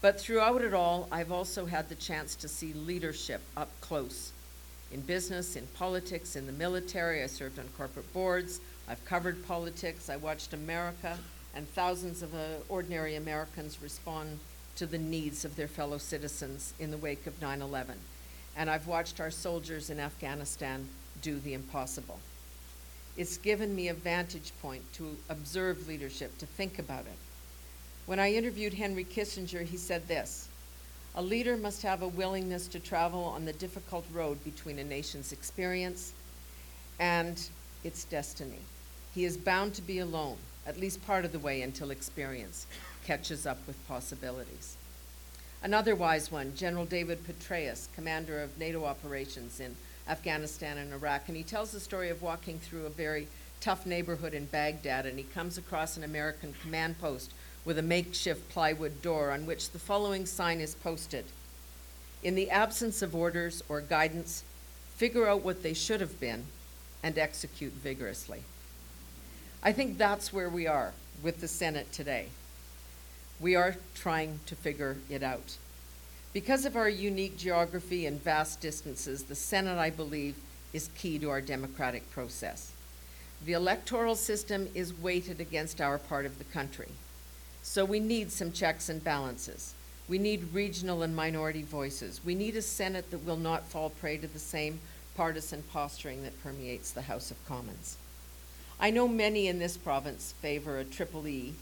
But 0.00 0.18
throughout 0.18 0.62
it 0.62 0.74
all, 0.74 1.06
I've 1.12 1.30
also 1.30 1.66
had 1.66 1.88
the 1.88 1.94
chance 1.94 2.34
to 2.34 2.48
see 2.48 2.72
leadership 2.72 3.40
up 3.56 3.70
close. 3.80 4.32
In 4.90 5.00
business, 5.02 5.54
in 5.54 5.64
politics, 5.78 6.34
in 6.34 6.46
the 6.48 6.52
military, 6.52 7.22
I 7.22 7.26
served 7.26 7.60
on 7.60 7.68
corporate 7.76 8.12
boards, 8.12 8.60
I've 8.88 9.04
covered 9.04 9.46
politics, 9.46 10.10
I 10.10 10.16
watched 10.16 10.52
America 10.52 11.18
and 11.54 11.68
thousands 11.68 12.20
of 12.20 12.34
uh, 12.34 12.46
ordinary 12.68 13.14
Americans 13.14 13.80
respond 13.80 14.40
to 14.74 14.86
the 14.86 14.98
needs 14.98 15.44
of 15.44 15.54
their 15.54 15.68
fellow 15.68 15.98
citizens 15.98 16.74
in 16.80 16.90
the 16.90 16.96
wake 16.96 17.28
of 17.28 17.40
9 17.40 17.62
11. 17.62 17.94
And 18.56 18.68
I've 18.68 18.88
watched 18.88 19.20
our 19.20 19.30
soldiers 19.30 19.88
in 19.88 20.00
Afghanistan 20.00 20.88
do 21.22 21.38
the 21.38 21.54
impossible. 21.54 22.18
It's 23.16 23.36
given 23.36 23.74
me 23.74 23.88
a 23.88 23.94
vantage 23.94 24.52
point 24.62 24.82
to 24.94 25.16
observe 25.28 25.88
leadership, 25.88 26.36
to 26.38 26.46
think 26.46 26.78
about 26.78 27.06
it. 27.06 27.18
When 28.06 28.18
I 28.18 28.32
interviewed 28.32 28.74
Henry 28.74 29.04
Kissinger, 29.04 29.64
he 29.64 29.76
said 29.76 30.08
this 30.08 30.48
A 31.14 31.22
leader 31.22 31.56
must 31.56 31.82
have 31.82 32.02
a 32.02 32.08
willingness 32.08 32.66
to 32.68 32.80
travel 32.80 33.24
on 33.24 33.44
the 33.44 33.52
difficult 33.52 34.04
road 34.12 34.42
between 34.44 34.78
a 34.78 34.84
nation's 34.84 35.32
experience 35.32 36.12
and 36.98 37.40
its 37.84 38.04
destiny. 38.04 38.58
He 39.14 39.24
is 39.24 39.36
bound 39.36 39.74
to 39.74 39.82
be 39.82 39.98
alone, 39.98 40.36
at 40.66 40.78
least 40.78 41.04
part 41.06 41.24
of 41.24 41.32
the 41.32 41.38
way 41.38 41.62
until 41.62 41.90
experience 41.90 42.66
catches 43.04 43.46
up 43.46 43.58
with 43.66 43.88
possibilities. 43.88 44.76
Another 45.62 45.94
wise 45.94 46.30
one, 46.30 46.54
General 46.54 46.86
David 46.86 47.24
Petraeus, 47.24 47.88
commander 47.94 48.40
of 48.40 48.58
NATO 48.58 48.84
operations 48.84 49.60
in 49.60 49.76
Afghanistan 50.10 50.76
and 50.76 50.92
Iraq, 50.92 51.28
and 51.28 51.36
he 51.36 51.44
tells 51.44 51.70
the 51.70 51.78
story 51.78 52.10
of 52.10 52.20
walking 52.20 52.58
through 52.58 52.84
a 52.84 52.90
very 52.90 53.28
tough 53.60 53.86
neighborhood 53.86 54.34
in 54.34 54.46
Baghdad, 54.46 55.06
and 55.06 55.16
he 55.16 55.24
comes 55.24 55.56
across 55.56 55.96
an 55.96 56.02
American 56.02 56.52
command 56.60 56.98
post 56.98 57.32
with 57.64 57.78
a 57.78 57.82
makeshift 57.82 58.48
plywood 58.48 59.02
door 59.02 59.30
on 59.30 59.46
which 59.46 59.70
the 59.70 59.78
following 59.78 60.26
sign 60.26 60.60
is 60.60 60.74
posted 60.74 61.24
In 62.22 62.34
the 62.34 62.50
absence 62.50 63.00
of 63.00 63.14
orders 63.14 63.62
or 63.68 63.80
guidance, 63.80 64.42
figure 64.96 65.26
out 65.26 65.42
what 65.42 65.62
they 65.62 65.72
should 65.72 66.00
have 66.00 66.20
been 66.20 66.44
and 67.02 67.16
execute 67.16 67.72
vigorously. 67.72 68.42
I 69.62 69.72
think 69.72 69.96
that's 69.96 70.32
where 70.32 70.50
we 70.50 70.66
are 70.66 70.92
with 71.22 71.40
the 71.40 71.48
Senate 71.48 71.92
today. 71.92 72.26
We 73.38 73.54
are 73.54 73.76
trying 73.94 74.40
to 74.46 74.54
figure 74.54 74.96
it 75.08 75.22
out. 75.22 75.56
Because 76.32 76.64
of 76.64 76.76
our 76.76 76.88
unique 76.88 77.36
geography 77.36 78.06
and 78.06 78.22
vast 78.22 78.60
distances, 78.60 79.24
the 79.24 79.34
Senate, 79.34 79.78
I 79.78 79.90
believe, 79.90 80.36
is 80.72 80.88
key 80.96 81.18
to 81.18 81.30
our 81.30 81.40
democratic 81.40 82.08
process. 82.12 82.72
The 83.44 83.54
electoral 83.54 84.14
system 84.14 84.68
is 84.74 84.94
weighted 84.94 85.40
against 85.40 85.80
our 85.80 85.98
part 85.98 86.26
of 86.26 86.38
the 86.38 86.44
country. 86.44 86.90
So 87.62 87.84
we 87.84 87.98
need 87.98 88.30
some 88.30 88.52
checks 88.52 88.88
and 88.88 89.02
balances. 89.02 89.74
We 90.08 90.18
need 90.18 90.52
regional 90.52 91.02
and 91.02 91.16
minority 91.16 91.62
voices. 91.62 92.20
We 92.24 92.34
need 92.34 92.54
a 92.56 92.62
Senate 92.62 93.10
that 93.10 93.24
will 93.24 93.36
not 93.36 93.66
fall 93.66 93.90
prey 93.90 94.16
to 94.18 94.26
the 94.28 94.38
same 94.38 94.80
partisan 95.16 95.62
posturing 95.72 96.22
that 96.22 96.42
permeates 96.42 96.92
the 96.92 97.02
House 97.02 97.30
of 97.30 97.44
Commons. 97.46 97.96
I 98.78 98.90
know 98.90 99.08
many 99.08 99.48
in 99.48 99.58
this 99.58 99.76
province 99.76 100.34
favor 100.40 100.78
a 100.78 100.84
triple 100.84 101.26
E 101.26 101.54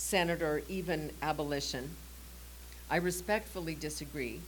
Senate, 0.00 0.40
or 0.40 0.62
even 0.66 1.10
abolition. 1.20 1.90
I 2.90 2.96
respectfully 2.96 3.76
disagree 3.76 4.40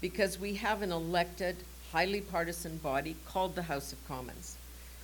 because 0.00 0.40
we 0.40 0.54
have 0.54 0.80
an 0.80 0.90
elected, 0.90 1.56
highly 1.92 2.22
partisan 2.22 2.78
body 2.78 3.16
called 3.26 3.54
the 3.54 3.64
House 3.64 3.92
of 3.92 4.08
Commons. 4.08 4.56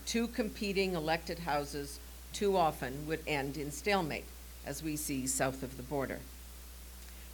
Two 0.06 0.26
competing 0.26 0.94
elected 0.94 1.40
houses 1.40 2.00
too 2.32 2.56
often 2.56 3.06
would 3.06 3.20
end 3.26 3.58
in 3.58 3.70
stalemate, 3.70 4.24
as 4.64 4.82
we 4.82 4.96
see 4.96 5.26
south 5.26 5.62
of 5.62 5.76
the 5.76 5.82
border. 5.82 6.18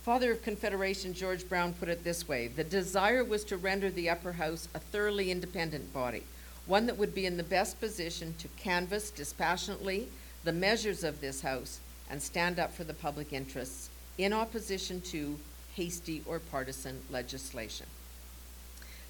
Father 0.02 0.32
of 0.32 0.42
Confederation 0.42 1.14
George 1.14 1.48
Brown 1.48 1.72
put 1.72 1.88
it 1.88 2.02
this 2.02 2.26
way 2.26 2.48
The 2.48 2.64
desire 2.64 3.22
was 3.22 3.44
to 3.44 3.56
render 3.56 3.90
the 3.90 4.10
upper 4.10 4.32
house 4.32 4.66
a 4.74 4.80
thoroughly 4.80 5.30
independent 5.30 5.92
body, 5.94 6.24
one 6.66 6.86
that 6.86 6.98
would 6.98 7.14
be 7.14 7.26
in 7.26 7.36
the 7.36 7.44
best 7.44 7.78
position 7.78 8.34
to 8.40 8.48
canvass 8.56 9.08
dispassionately 9.08 10.08
the 10.42 10.52
measures 10.52 11.04
of 11.04 11.20
this 11.20 11.42
house 11.42 11.78
and 12.10 12.20
stand 12.20 12.58
up 12.58 12.74
for 12.74 12.82
the 12.82 12.92
public 12.92 13.32
interests 13.32 13.88
in 14.18 14.32
opposition 14.32 15.00
to 15.00 15.38
hasty 15.74 16.22
or 16.26 16.38
partisan 16.38 17.00
legislation. 17.10 17.86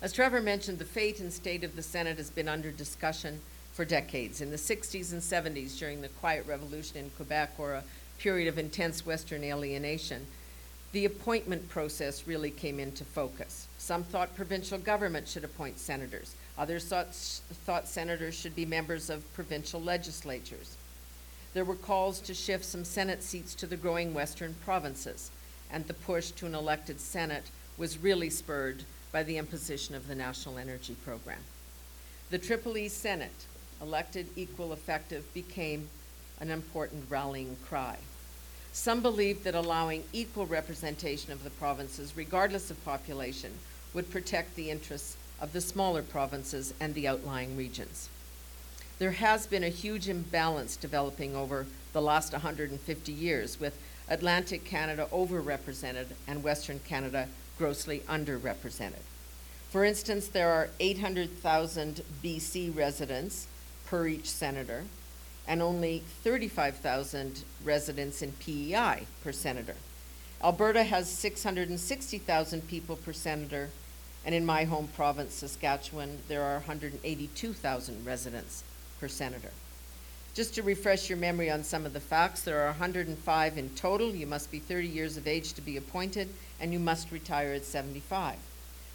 As 0.00 0.12
Trevor 0.12 0.40
mentioned, 0.40 0.78
the 0.78 0.84
fate 0.84 1.20
and 1.20 1.32
state 1.32 1.64
of 1.64 1.76
the 1.76 1.82
Senate 1.82 2.16
has 2.18 2.30
been 2.30 2.48
under 2.48 2.70
discussion 2.70 3.40
for 3.72 3.84
decades. 3.84 4.40
In 4.40 4.50
the 4.50 4.56
60s 4.56 5.12
and 5.12 5.20
70s, 5.20 5.78
during 5.78 6.00
the 6.00 6.08
Quiet 6.08 6.46
Revolution 6.46 6.98
in 6.98 7.10
Quebec 7.10 7.52
or 7.58 7.74
a 7.74 7.84
period 8.18 8.48
of 8.48 8.58
intense 8.58 9.04
Western 9.04 9.42
alienation, 9.44 10.26
the 10.92 11.04
appointment 11.04 11.68
process 11.68 12.26
really 12.26 12.50
came 12.50 12.78
into 12.78 13.04
focus. 13.04 13.66
Some 13.78 14.04
thought 14.04 14.36
provincial 14.36 14.78
government 14.78 15.26
should 15.26 15.42
appoint 15.42 15.78
senators. 15.78 16.36
Others 16.56 16.84
thought, 16.84 17.14
thought 17.14 17.88
senators 17.88 18.34
should 18.34 18.54
be 18.54 18.64
members 18.64 19.10
of 19.10 19.32
provincial 19.34 19.80
legislatures 19.80 20.76
there 21.54 21.64
were 21.64 21.76
calls 21.76 22.20
to 22.20 22.34
shift 22.34 22.64
some 22.64 22.84
Senate 22.84 23.22
seats 23.22 23.54
to 23.54 23.66
the 23.66 23.76
growing 23.76 24.12
western 24.12 24.54
provinces, 24.64 25.30
and 25.70 25.86
the 25.86 25.94
push 25.94 26.32
to 26.32 26.46
an 26.46 26.54
elected 26.54 27.00
Senate 27.00 27.50
was 27.78 27.98
really 27.98 28.28
spurred 28.28 28.82
by 29.12 29.22
the 29.22 29.38
imposition 29.38 29.94
of 29.94 30.08
the 30.08 30.14
National 30.14 30.58
Energy 30.58 30.96
Program. 31.04 31.38
The 32.30 32.38
Triple 32.38 32.76
E 32.76 32.88
Senate, 32.88 33.46
elected 33.80 34.26
equal 34.34 34.72
effective, 34.72 35.32
became 35.32 35.88
an 36.40 36.50
important 36.50 37.04
rallying 37.08 37.56
cry. 37.66 37.96
Some 38.72 39.02
believed 39.02 39.44
that 39.44 39.54
allowing 39.54 40.02
equal 40.12 40.46
representation 40.46 41.32
of 41.32 41.44
the 41.44 41.50
provinces, 41.50 42.16
regardless 42.16 42.72
of 42.72 42.84
population, 42.84 43.52
would 43.92 44.10
protect 44.10 44.56
the 44.56 44.70
interests 44.70 45.16
of 45.40 45.52
the 45.52 45.60
smaller 45.60 46.02
provinces 46.02 46.74
and 46.80 46.92
the 46.94 47.06
outlying 47.06 47.56
regions. 47.56 48.08
There 49.00 49.12
has 49.12 49.48
been 49.48 49.64
a 49.64 49.70
huge 49.70 50.08
imbalance 50.08 50.76
developing 50.76 51.34
over 51.34 51.66
the 51.92 52.00
last 52.00 52.32
150 52.32 53.12
years, 53.12 53.58
with 53.58 53.76
Atlantic 54.08 54.64
Canada 54.64 55.08
overrepresented 55.10 56.06
and 56.28 56.44
Western 56.44 56.78
Canada 56.78 57.28
grossly 57.58 58.00
underrepresented. 58.08 59.02
For 59.70 59.84
instance, 59.84 60.28
there 60.28 60.48
are 60.52 60.68
800,000 60.78 62.02
BC 62.22 62.76
residents 62.76 63.48
per 63.84 64.06
each 64.06 64.30
senator, 64.30 64.84
and 65.48 65.60
only 65.60 66.04
35,000 66.22 67.42
residents 67.64 68.22
in 68.22 68.30
PEI 68.32 69.06
per 69.24 69.32
senator. 69.32 69.74
Alberta 70.40 70.84
has 70.84 71.10
660,000 71.10 72.68
people 72.68 72.94
per 72.94 73.12
senator, 73.12 73.70
and 74.24 74.36
in 74.36 74.46
my 74.46 74.64
home 74.64 74.88
province, 74.94 75.34
Saskatchewan, 75.34 76.18
there 76.28 76.42
are 76.42 76.58
182,000 76.58 78.06
residents 78.06 78.62
per 79.04 79.08
senator. 79.08 79.50
Just 80.32 80.54
to 80.54 80.62
refresh 80.62 81.10
your 81.10 81.18
memory 81.18 81.50
on 81.50 81.62
some 81.62 81.84
of 81.84 81.92
the 81.92 82.00
facts, 82.00 82.40
there 82.40 82.62
are 82.62 82.68
105 82.68 83.58
in 83.58 83.68
total. 83.76 84.14
You 84.14 84.26
must 84.26 84.50
be 84.50 84.60
30 84.60 84.88
years 84.88 85.18
of 85.18 85.28
age 85.28 85.52
to 85.52 85.60
be 85.60 85.76
appointed, 85.76 86.30
and 86.58 86.72
you 86.72 86.78
must 86.78 87.12
retire 87.12 87.52
at 87.52 87.66
75. 87.66 88.36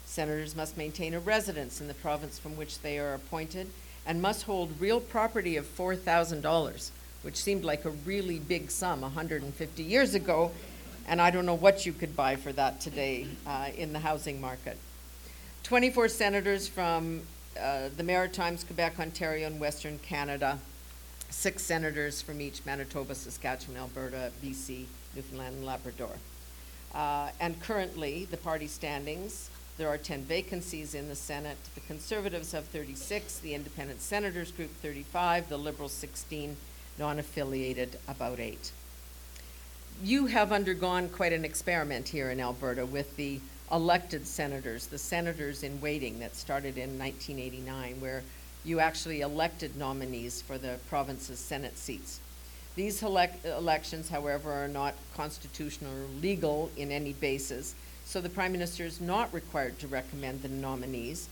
Senators 0.06 0.56
must 0.56 0.76
maintain 0.76 1.14
a 1.14 1.20
residence 1.20 1.80
in 1.80 1.86
the 1.86 1.94
province 1.94 2.40
from 2.40 2.56
which 2.56 2.80
they 2.80 2.98
are 2.98 3.14
appointed 3.14 3.68
and 4.04 4.20
must 4.20 4.42
hold 4.42 4.80
real 4.80 4.98
property 4.98 5.56
of 5.56 5.64
$4,000, 5.76 6.90
which 7.22 7.36
seemed 7.36 7.62
like 7.62 7.84
a 7.84 7.90
really 7.90 8.40
big 8.40 8.68
sum 8.68 9.02
150 9.02 9.82
years 9.84 10.16
ago, 10.16 10.50
and 11.06 11.20
I 11.20 11.30
don't 11.30 11.46
know 11.46 11.54
what 11.54 11.86
you 11.86 11.92
could 11.92 12.16
buy 12.16 12.34
for 12.34 12.52
that 12.54 12.80
today 12.80 13.28
uh, 13.46 13.68
in 13.76 13.92
the 13.92 14.00
housing 14.00 14.40
market. 14.40 14.76
24 15.62 16.08
senators 16.08 16.66
from 16.66 17.22
uh, 17.58 17.88
the 17.96 18.02
Maritimes, 18.02 18.64
Quebec, 18.64 18.98
Ontario, 19.00 19.46
and 19.46 19.60
Western 19.60 19.98
Canada, 19.98 20.58
six 21.30 21.62
senators 21.62 22.20
from 22.20 22.40
each 22.40 22.64
Manitoba, 22.66 23.14
Saskatchewan, 23.14 23.76
Alberta, 23.76 24.32
BC, 24.44 24.84
Newfoundland, 25.14 25.56
and 25.56 25.66
Labrador. 25.66 26.16
Uh, 26.94 27.30
and 27.40 27.60
currently, 27.60 28.24
the 28.24 28.36
party 28.36 28.66
standings 28.66 29.50
there 29.80 29.88
are 29.88 29.96
10 29.96 30.24
vacancies 30.24 30.94
in 30.94 31.08
the 31.08 31.16
Senate. 31.16 31.56
The 31.74 31.80
Conservatives 31.80 32.52
have 32.52 32.66
36, 32.66 33.38
the 33.38 33.54
Independent 33.54 34.02
Senators 34.02 34.52
Group 34.52 34.68
35, 34.82 35.48
the 35.48 35.56
Liberals 35.56 35.92
16, 35.92 36.58
non 36.98 37.18
affiliated 37.18 37.98
about 38.06 38.40
8. 38.40 38.72
You 40.04 40.26
have 40.26 40.52
undergone 40.52 41.08
quite 41.08 41.32
an 41.32 41.46
experiment 41.46 42.08
here 42.08 42.30
in 42.30 42.40
Alberta 42.40 42.84
with 42.84 43.16
the 43.16 43.40
elected 43.72 44.26
senators, 44.26 44.86
the 44.86 44.98
senators 44.98 45.62
in 45.62 45.80
waiting 45.80 46.18
that 46.18 46.34
started 46.34 46.76
in 46.76 46.98
1989, 46.98 48.00
where 48.00 48.22
you 48.64 48.80
actually 48.80 49.20
elected 49.20 49.76
nominees 49.76 50.42
for 50.42 50.58
the 50.58 50.78
province's 50.88 51.38
Senate 51.38 51.78
seats. 51.78 52.20
These 52.76 53.00
elec- 53.02 53.44
elections, 53.44 54.08
however, 54.08 54.52
are 54.52 54.68
not 54.68 54.94
constitutional 55.14 55.92
or 55.92 56.20
legal 56.20 56.70
in 56.76 56.90
any 56.90 57.12
basis, 57.12 57.74
so 58.04 58.20
the 58.20 58.28
Prime 58.28 58.52
Minister 58.52 58.84
is 58.84 59.00
not 59.00 59.32
required 59.32 59.78
to 59.78 59.86
recommend 59.86 60.42
the 60.42 60.48
nominees, 60.48 61.28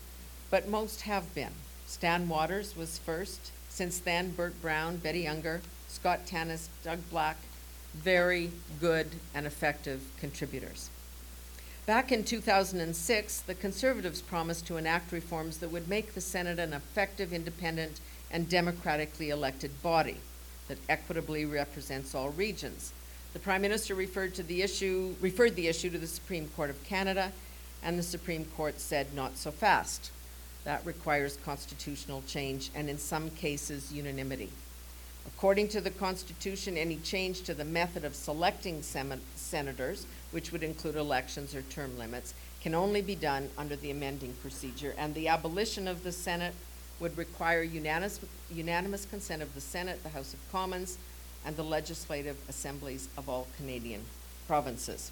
but 0.49 0.67
most 0.67 1.01
have 1.01 1.33
been. 1.35 1.53
Stan 1.87 2.29
Waters 2.29 2.75
was 2.75 2.99
first. 2.99 3.51
Since 3.69 3.99
then, 3.99 4.31
Bert 4.31 4.59
Brown, 4.61 4.97
Betty 4.97 5.27
Unger, 5.27 5.61
Scott 5.87 6.25
Tannas, 6.25 6.69
Doug 6.83 6.99
Black, 7.09 7.37
very 7.93 8.51
good 8.79 9.07
and 9.33 9.45
effective 9.45 10.01
contributors. 10.19 10.89
Back 11.89 12.11
in 12.11 12.23
2006, 12.23 13.39
the 13.39 13.55
Conservatives 13.55 14.21
promised 14.21 14.67
to 14.67 14.77
enact 14.77 15.11
reforms 15.11 15.57
that 15.57 15.71
would 15.71 15.87
make 15.87 16.13
the 16.13 16.21
Senate 16.21 16.59
an 16.59 16.71
effective, 16.71 17.33
independent, 17.33 17.99
and 18.29 18.47
democratically 18.47 19.31
elected 19.31 19.71
body 19.81 20.17
that 20.67 20.77
equitably 20.87 21.45
represents 21.45 22.13
all 22.13 22.29
regions. 22.29 22.93
The 23.33 23.39
Prime 23.39 23.63
Minister 23.63 23.95
referred 23.95 24.35
to 24.35 24.43
the 24.43 24.61
issue, 24.61 25.15
referred 25.19 25.55
the 25.55 25.67
issue 25.67 25.89
to 25.89 25.97
the 25.97 26.05
Supreme 26.05 26.49
Court 26.49 26.69
of 26.69 26.83
Canada, 26.83 27.31
and 27.81 27.97
the 27.97 28.03
Supreme 28.03 28.45
Court 28.55 28.79
said 28.79 29.15
not 29.15 29.35
so 29.35 29.49
fast. 29.49 30.11
That 30.65 30.85
requires 30.85 31.39
constitutional 31.43 32.21
change 32.27 32.69
and 32.75 32.87
in 32.87 32.99
some 32.99 33.31
cases 33.31 33.91
unanimity. 33.91 34.51
According 35.25 35.69
to 35.69 35.81
the 35.81 35.89
Constitution, 35.89 36.77
any 36.77 36.97
change 36.97 37.41
to 37.43 37.55
the 37.55 37.65
method 37.65 38.05
of 38.05 38.13
selecting 38.13 38.83
sem- 38.83 39.21
senators, 39.35 40.05
which 40.31 40.51
would 40.51 40.63
include 40.63 40.95
elections 40.95 41.55
or 41.55 41.61
term 41.63 41.97
limits, 41.97 42.33
can 42.61 42.75
only 42.75 43.01
be 43.01 43.15
done 43.15 43.49
under 43.57 43.75
the 43.75 43.91
amending 43.91 44.33
procedure, 44.41 44.93
and 44.97 45.13
the 45.15 45.27
abolition 45.27 45.87
of 45.87 46.03
the 46.03 46.11
Senate 46.11 46.53
would 46.99 47.17
require 47.17 47.61
unanimous, 47.61 48.19
unanimous 48.51 49.05
consent 49.05 49.41
of 49.41 49.53
the 49.55 49.61
Senate, 49.61 50.03
the 50.03 50.09
House 50.09 50.33
of 50.33 50.51
Commons, 50.51 50.97
and 51.45 51.55
the 51.55 51.63
legislative 51.63 52.35
assemblies 52.49 53.07
of 53.17 53.29
all 53.29 53.47
Canadian 53.57 54.01
provinces. 54.47 55.11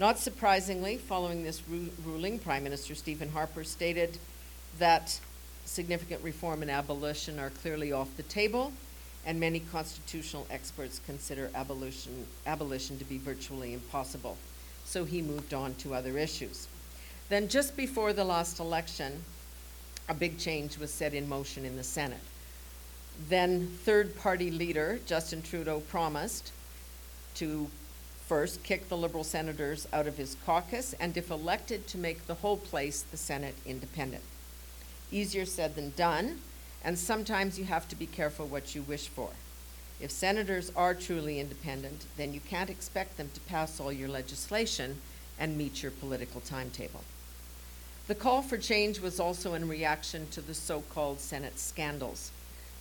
Not 0.00 0.18
surprisingly, 0.18 0.96
following 0.96 1.44
this 1.44 1.62
ru- 1.68 1.90
ruling, 2.04 2.38
Prime 2.38 2.64
Minister 2.64 2.94
Stephen 2.94 3.30
Harper 3.30 3.62
stated 3.62 4.18
that 4.78 5.20
significant 5.64 6.24
reform 6.24 6.62
and 6.62 6.70
abolition 6.70 7.38
are 7.38 7.50
clearly 7.50 7.92
off 7.92 8.16
the 8.16 8.24
table, 8.24 8.72
and 9.24 9.38
many 9.38 9.60
constitutional 9.60 10.46
experts 10.50 11.00
consider 11.06 11.50
abolition, 11.54 12.26
abolition 12.46 12.98
to 12.98 13.04
be 13.04 13.18
virtually 13.18 13.72
impossible. 13.72 14.36
So 14.84 15.04
he 15.04 15.22
moved 15.22 15.54
on 15.54 15.74
to 15.76 15.94
other 15.94 16.18
issues. 16.18 16.68
Then, 17.28 17.48
just 17.48 17.76
before 17.76 18.12
the 18.12 18.24
last 18.24 18.58
election, 18.58 19.22
a 20.08 20.14
big 20.14 20.38
change 20.38 20.76
was 20.78 20.92
set 20.92 21.14
in 21.14 21.28
motion 21.28 21.64
in 21.64 21.76
the 21.76 21.84
Senate. 21.84 22.20
Then 23.28 23.68
third 23.84 24.16
party 24.16 24.50
leader 24.50 24.98
Justin 25.06 25.42
Trudeau 25.42 25.80
promised 25.80 26.52
to 27.36 27.68
first 28.26 28.62
kick 28.62 28.88
the 28.88 28.96
Liberal 28.96 29.24
senators 29.24 29.86
out 29.92 30.06
of 30.06 30.16
his 30.16 30.36
caucus 30.44 30.94
and, 30.94 31.16
if 31.16 31.30
elected, 31.30 31.86
to 31.88 31.98
make 31.98 32.26
the 32.26 32.34
whole 32.34 32.56
place, 32.56 33.02
the 33.02 33.16
Senate, 33.16 33.54
independent. 33.64 34.22
Easier 35.10 35.44
said 35.44 35.74
than 35.74 35.90
done, 35.90 36.40
and 36.84 36.98
sometimes 36.98 37.58
you 37.58 37.64
have 37.64 37.88
to 37.88 37.96
be 37.96 38.06
careful 38.06 38.46
what 38.46 38.74
you 38.74 38.82
wish 38.82 39.08
for. 39.08 39.30
If 40.00 40.10
senators 40.10 40.72
are 40.74 40.94
truly 40.94 41.38
independent, 41.38 42.06
then 42.16 42.34
you 42.34 42.40
can't 42.40 42.70
expect 42.70 43.16
them 43.16 43.30
to 43.34 43.40
pass 43.40 43.78
all 43.78 43.92
your 43.92 44.08
legislation 44.08 45.00
and 45.38 45.56
meet 45.56 45.82
your 45.82 45.92
political 45.92 46.40
timetable. 46.40 47.04
The 48.08 48.14
call 48.14 48.42
for 48.42 48.58
change 48.58 49.00
was 49.00 49.20
also 49.20 49.54
in 49.54 49.68
reaction 49.68 50.26
to 50.32 50.40
the 50.40 50.54
so 50.54 50.82
called 50.90 51.20
Senate 51.20 51.58
scandals 51.58 52.32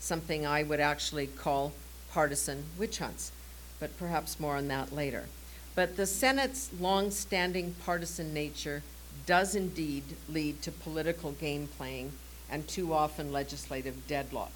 something 0.02 0.46
I 0.46 0.64
would 0.64 0.80
actually 0.80 1.28
call 1.28 1.72
partisan 2.12 2.66
witch 2.78 2.98
hunts, 2.98 3.32
but 3.80 3.98
perhaps 3.98 4.40
more 4.40 4.58
on 4.58 4.68
that 4.68 4.92
later. 4.92 5.26
But 5.76 5.96
the 5.96 6.06
Senate's 6.06 6.70
long 6.80 7.12
standing 7.12 7.76
partisan 7.86 8.34
nature 8.34 8.84
does 9.26 9.56
indeed 9.56 10.04
lead 10.28 10.62
to 10.64 10.72
political 10.72 11.32
game 11.34 11.70
playing 11.78 12.12
and 12.52 12.68
too 12.68 12.94
often 12.94 13.32
legislative 13.32 14.06
deadlock. 14.08 14.52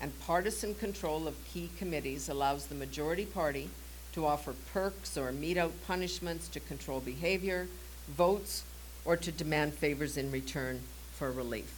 And 0.00 0.18
partisan 0.20 0.74
control 0.74 1.28
of 1.28 1.44
key 1.52 1.70
committees 1.76 2.28
allows 2.28 2.66
the 2.66 2.74
majority 2.74 3.26
party 3.26 3.68
to 4.12 4.26
offer 4.26 4.54
perks 4.72 5.16
or 5.16 5.32
mete 5.32 5.58
out 5.58 5.72
punishments 5.86 6.48
to 6.48 6.60
control 6.60 7.00
behavior, 7.00 7.66
votes, 8.08 8.64
or 9.04 9.16
to 9.16 9.32
demand 9.32 9.74
favors 9.74 10.16
in 10.16 10.30
return 10.30 10.80
for 11.12 11.30
relief. 11.30 11.74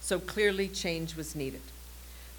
So 0.00 0.18
clearly, 0.18 0.68
change 0.68 1.16
was 1.16 1.34
needed. 1.34 1.60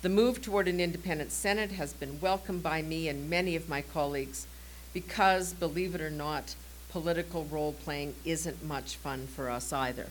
The 0.01 0.09
move 0.09 0.41
toward 0.41 0.67
an 0.67 0.79
independent 0.79 1.31
Senate 1.31 1.73
has 1.73 1.93
been 1.93 2.19
welcomed 2.19 2.63
by 2.63 2.81
me 2.81 3.07
and 3.07 3.29
many 3.29 3.55
of 3.55 3.69
my 3.69 3.81
colleagues 3.81 4.47
because, 4.93 5.53
believe 5.53 5.93
it 5.93 6.01
or 6.01 6.09
not, 6.09 6.55
political 6.89 7.45
role 7.45 7.73
playing 7.73 8.15
isn't 8.25 8.63
much 8.63 8.95
fun 8.95 9.27
for 9.27 9.49
us 9.49 9.71
either, 9.71 10.07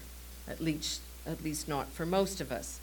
at 0.48 0.60
least, 0.60 1.00
at 1.26 1.44
least 1.44 1.68
not 1.68 1.88
for 1.92 2.06
most 2.06 2.40
of 2.40 2.50
us. 2.50 2.80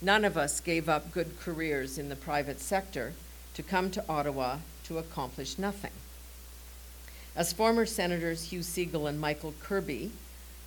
None 0.00 0.24
of 0.24 0.36
us 0.36 0.60
gave 0.60 0.88
up 0.88 1.12
good 1.12 1.38
careers 1.40 1.98
in 1.98 2.08
the 2.08 2.16
private 2.16 2.60
sector 2.60 3.14
to 3.54 3.62
come 3.62 3.90
to 3.90 4.04
Ottawa 4.08 4.58
to 4.84 4.98
accomplish 4.98 5.58
nothing. 5.58 5.92
As 7.34 7.52
former 7.52 7.86
Senators 7.86 8.44
Hugh 8.44 8.60
Segal 8.60 9.08
and 9.08 9.20
Michael 9.20 9.54
Kirby, 9.60 10.10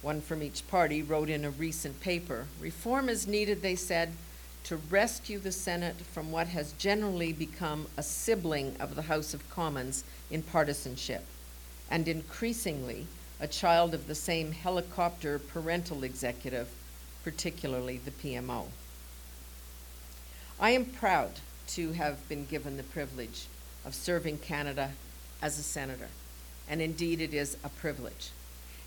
one 0.01 0.21
from 0.21 0.41
each 0.41 0.67
party, 0.67 1.01
wrote 1.01 1.29
in 1.29 1.45
a 1.45 1.49
recent 1.49 1.99
paper, 1.99 2.45
reform 2.59 3.09
is 3.09 3.27
needed, 3.27 3.61
they 3.61 3.75
said, 3.75 4.13
to 4.63 4.77
rescue 4.77 5.39
the 5.39 5.51
Senate 5.51 5.95
from 5.97 6.31
what 6.31 6.47
has 6.47 6.73
generally 6.73 7.33
become 7.33 7.87
a 7.97 8.03
sibling 8.03 8.75
of 8.79 8.95
the 8.95 9.03
House 9.03 9.33
of 9.33 9.49
Commons 9.49 10.03
in 10.29 10.41
partisanship, 10.41 11.25
and 11.89 12.07
increasingly 12.07 13.07
a 13.39 13.47
child 13.47 13.93
of 13.93 14.07
the 14.07 14.15
same 14.15 14.51
helicopter 14.51 15.39
parental 15.39 16.03
executive, 16.03 16.67
particularly 17.29 17.99
the 18.03 18.09
PMO. 18.09 18.65
I 20.59 20.71
am 20.71 20.85
proud 20.85 21.33
to 21.67 21.91
have 21.91 22.27
been 22.27 22.45
given 22.45 22.75
the 22.75 22.81
privilege 22.81 23.45
of 23.85 23.93
serving 23.93 24.39
Canada 24.39 24.93
as 25.39 25.59
a 25.59 25.63
senator, 25.63 26.07
and 26.67 26.81
indeed 26.81 27.21
it 27.21 27.31
is 27.31 27.55
a 27.63 27.69
privilege. 27.69 28.31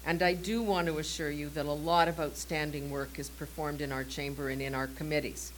And 0.04 0.24
I 0.24 0.34
do 0.34 0.60
want 0.60 0.88
to 0.88 0.98
assure 0.98 1.30
you 1.30 1.50
that 1.50 1.66
a 1.66 1.72
lot 1.72 2.08
of 2.08 2.18
outstanding 2.18 2.90
work 2.90 3.16
is 3.16 3.28
performed 3.28 3.80
in 3.80 3.92
our 3.92 4.02
chamber 4.02 4.48
and 4.48 4.60
in 4.60 4.74
our 4.74 4.88
committees. 4.88 5.52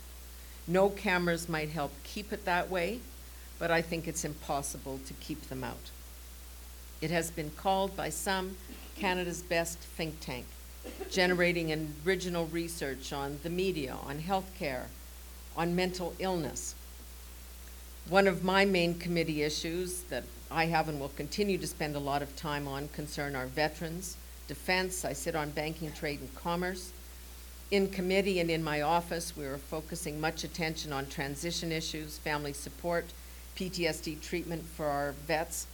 No 0.66 0.90
cameras 0.90 1.49
might 1.49 1.70
help 1.70 1.92
keep 2.05 2.35
it 2.35 2.44
that 2.44 2.70
way, 2.70 3.01
but 3.59 3.70
I 3.70 3.81
think 3.81 4.07
it's 4.07 4.27
impossible 4.27 5.01
to 5.07 5.14
keep 5.14 5.40
them 5.49 5.64
out. 5.64 5.90
It 7.01 7.11
has 7.11 7.31
been 7.31 7.51
called 7.57 7.97
by 7.97 8.11
some 8.11 8.59
Canada's 8.94 9.40
best 9.40 9.79
think 9.79 10.20
tank, 10.20 10.44
generating 11.11 11.94
original 12.07 12.47
research 12.47 13.12
on 13.12 13.38
the 13.42 13.51
media, 13.51 13.97
on 14.07 14.18
healthcare, 14.18 14.87
on 15.57 15.77
mental 15.77 16.14
illness. 16.18 16.75
One 18.09 18.27
of 18.27 18.44
my 18.44 18.64
main 18.64 18.99
committee 18.99 19.42
issues 19.42 20.03
that 20.05 20.25
I 20.51 20.66
have 20.66 20.88
and 20.88 21.01
will 21.01 21.11
continue 21.11 21.59
to 21.59 21.66
spend 21.66 21.97
a 21.97 22.01
lot 22.01 22.23
of 22.23 22.37
time 22.37 22.68
on 22.68 22.88
concern 22.88 23.35
our 23.35 23.47
veterans, 23.47 24.16
defense. 24.47 25.05
I 25.05 25.12
sit 25.12 25.35
on 25.35 25.51
banking, 25.51 25.92
trade, 25.92 26.20
and 26.20 26.35
commerce. 26.35 26.92
In 27.70 27.88
committee 27.88 28.40
and 28.40 28.51
in 28.51 28.62
my 28.62 28.83
office, 28.83 29.37
we 29.37 29.47
are 29.47 29.57
focusing 29.57 30.20
much 30.20 30.44
attention 30.44 30.92
on 30.92 31.07
transition 31.07 31.73
issues, 31.73 32.18
family 32.18 32.53
support, 32.53 33.07
PTSD 33.57 34.20
treatment 34.20 34.64
for 34.64 34.87
our 34.87 35.12
vets, 35.27 35.66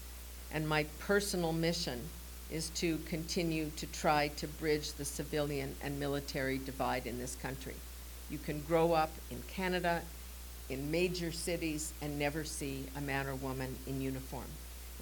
and 0.52 0.68
my 0.68 0.84
personal 1.00 1.52
mission 1.52 2.00
is 2.50 2.70
to 2.70 2.98
continue 3.06 3.70
to 3.76 3.86
try 3.86 4.28
to 4.36 4.46
bridge 4.46 4.92
the 4.92 5.04
civilian 5.04 5.74
and 5.82 5.98
military 5.98 6.58
divide 6.58 7.06
in 7.06 7.18
this 7.18 7.36
country. 7.36 7.74
You 8.30 8.38
can 8.38 8.60
grow 8.60 8.92
up 8.92 9.10
in 9.30 9.42
Canada, 9.48 10.02
in 10.68 10.90
major 10.90 11.32
cities, 11.32 11.92
and 12.00 12.18
never 12.18 12.44
see 12.44 12.84
a 12.96 13.00
man 13.00 13.26
or 13.26 13.34
woman 13.34 13.76
in 13.86 14.00
uniform. 14.00 14.44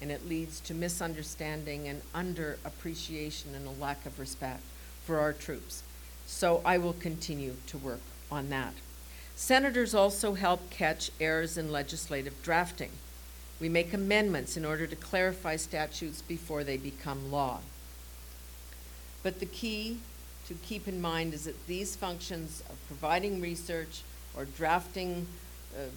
And 0.01 0.11
it 0.11 0.27
leads 0.27 0.59
to 0.61 0.73
misunderstanding 0.73 1.87
and 1.87 2.01
underappreciation 2.13 3.55
and 3.55 3.67
a 3.67 3.81
lack 3.81 4.05
of 4.05 4.19
respect 4.19 4.61
for 5.05 5.19
our 5.19 5.33
troops. 5.33 5.83
So 6.25 6.61
I 6.63 6.77
will 6.77 6.93
continue 6.93 7.55
to 7.67 7.77
work 7.77 8.01
on 8.31 8.49
that. 8.49 8.73
Senators 9.35 9.95
also 9.95 10.33
help 10.33 10.69
catch 10.69 11.11
errors 11.19 11.57
in 11.57 11.71
legislative 11.71 12.41
drafting. 12.43 12.91
We 13.59 13.69
make 13.69 13.93
amendments 13.93 14.55
in 14.55 14.65
order 14.65 14.87
to 14.87 14.95
clarify 14.95 15.57
statutes 15.57 16.21
before 16.21 16.63
they 16.63 16.77
become 16.77 17.31
law. 17.31 17.59
But 19.21 19.39
the 19.39 19.45
key 19.45 19.97
to 20.47 20.53
keep 20.53 20.87
in 20.87 21.01
mind 21.01 21.33
is 21.33 21.43
that 21.43 21.67
these 21.67 21.95
functions 21.95 22.63
of 22.69 22.77
providing 22.87 23.41
research 23.41 24.01
or 24.35 24.45
drafting 24.45 25.27
uh, 25.77 25.89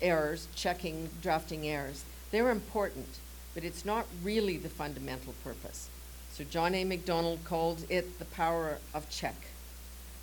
errors, 0.00 0.48
checking 0.54 1.08
drafting 1.22 1.68
errors, 1.68 2.04
they're 2.32 2.50
important, 2.50 3.06
but 3.54 3.62
it's 3.62 3.84
not 3.84 4.06
really 4.24 4.56
the 4.56 4.68
fundamental 4.68 5.34
purpose. 5.44 5.88
So 6.32 6.44
John 6.44 6.74
A. 6.74 6.84
Macdonald 6.84 7.44
called 7.44 7.84
it 7.88 8.18
the 8.18 8.24
power 8.24 8.78
of 8.92 9.08
check 9.08 9.36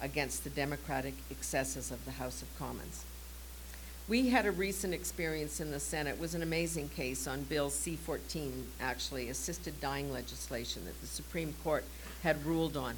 against 0.02 0.44
the 0.44 0.50
democratic 0.50 1.14
excesses 1.30 1.92
of 1.92 2.04
the 2.06 2.12
House 2.12 2.42
of 2.42 2.58
Commons. 2.58 3.06
We 4.10 4.30
had 4.30 4.48
a 4.48 4.52
recent 4.52 4.96
experience 4.96 5.60
in 5.60 5.70
the 5.70 5.80
Senate. 5.80 6.16
It 6.16 6.20
was 6.20 6.34
an 6.34 6.42
amazing 6.42 6.90
case 6.90 7.28
on 7.28 7.44
Bill 7.44 7.70
C-14, 7.70 8.64
actually, 8.82 9.30
assisted 9.30 9.80
dying 9.80 10.12
legislation 10.12 10.84
that 10.86 11.00
the 11.00 11.06
Supreme 11.06 11.54
Court 11.64 11.86
had 12.24 12.44
ruled 12.44 12.76
on. 12.76 12.96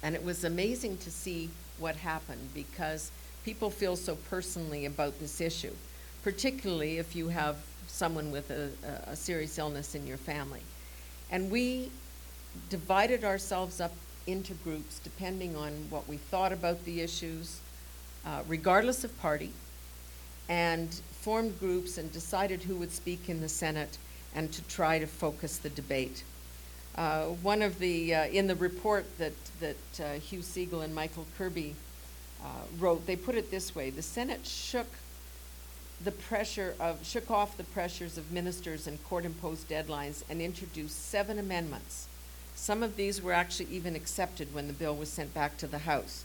And 0.00 0.14
it 0.14 0.24
was 0.24 0.44
amazing 0.44 0.98
to 0.98 1.10
see 1.10 1.50
what 1.80 1.96
happened 1.96 2.50
because 2.54 3.10
people 3.44 3.68
feel 3.68 3.96
so 3.96 4.14
personally 4.30 4.86
about 4.86 5.18
this 5.18 5.40
issue, 5.40 5.74
particularly 6.22 6.98
if 6.98 7.16
you 7.16 7.26
have 7.30 7.56
someone 7.88 8.30
with 8.30 8.48
a, 8.52 8.70
a, 9.08 9.16
serious 9.16 9.58
illness 9.58 9.96
in 9.96 10.06
your 10.06 10.18
family. 10.18 10.62
And 11.32 11.50
we 11.50 11.90
divided 12.70 13.24
ourselves 13.24 13.80
up 13.80 13.92
into 14.28 14.54
groups 14.54 15.00
depending 15.02 15.56
on 15.56 15.72
what 15.90 16.08
we 16.08 16.16
thought 16.16 16.52
about 16.52 16.84
the 16.84 17.00
issues, 17.00 17.58
uh, 18.24 18.44
regardless 18.46 19.02
of 19.02 19.20
party, 19.20 19.50
and 20.48 20.92
formed 21.20 21.58
groups 21.60 21.98
and 21.98 22.12
decided 22.12 22.62
who 22.62 22.76
would 22.76 22.92
speak 22.92 23.28
in 23.28 23.40
the 23.40 23.48
Senate 23.48 23.98
and 24.34 24.52
to 24.52 24.62
try 24.62 24.98
to 24.98 25.06
focus 25.06 25.58
the 25.58 25.70
debate. 25.70 26.24
Uh, 26.96 27.26
one 27.42 27.62
of 27.62 27.78
the, 27.78 28.14
uh, 28.14 28.26
in 28.26 28.46
the 28.46 28.54
report 28.56 29.06
that, 29.18 29.32
that 29.60 29.76
uh, 30.00 30.18
Hugh 30.18 30.40
Segal 30.40 30.84
and 30.84 30.94
Michael 30.94 31.26
Kirby 31.38 31.74
uh, 32.42 32.46
wrote, 32.78 33.06
they 33.06 33.16
put 33.16 33.34
it 33.34 33.50
this 33.50 33.74
way 33.74 33.90
the 33.90 34.02
Senate 34.02 34.44
shook 34.44 34.88
the 36.04 36.12
pressure 36.12 36.74
of, 36.80 37.04
shook 37.06 37.30
off 37.30 37.56
the 37.56 37.64
pressures 37.64 38.18
of 38.18 38.32
ministers 38.32 38.86
and 38.86 39.02
court 39.04 39.24
imposed 39.24 39.68
deadlines 39.68 40.24
and 40.28 40.42
introduced 40.42 41.08
seven 41.08 41.38
amendments 41.38 42.08
some 42.54 42.82
of 42.82 42.96
these 42.96 43.20
were 43.20 43.32
actually 43.32 43.68
even 43.70 43.96
accepted 43.96 44.54
when 44.54 44.66
the 44.66 44.72
bill 44.72 44.94
was 44.94 45.08
sent 45.08 45.34
back 45.34 45.56
to 45.58 45.66
the 45.66 45.78
House. 45.78 46.24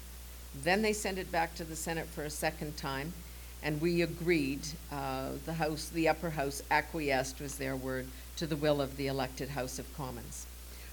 Then 0.63 0.81
they 0.81 0.93
sent 0.93 1.17
it 1.17 1.31
back 1.31 1.55
to 1.55 1.63
the 1.63 1.75
Senate 1.75 2.07
for 2.07 2.23
a 2.23 2.29
second 2.29 2.77
time, 2.77 3.13
and 3.63 3.81
we 3.81 4.01
agreed. 4.01 4.61
Uh, 4.91 5.29
the 5.45 5.53
House, 5.53 5.89
the 5.89 6.07
upper 6.07 6.29
house, 6.29 6.61
acquiesced 6.69 7.41
was 7.41 7.57
their 7.57 7.75
word 7.75 8.07
to 8.37 8.47
the 8.47 8.55
will 8.55 8.81
of 8.81 8.97
the 8.97 9.07
elected 9.07 9.49
House 9.49 9.79
of 9.79 9.97
Commons. 9.97 10.45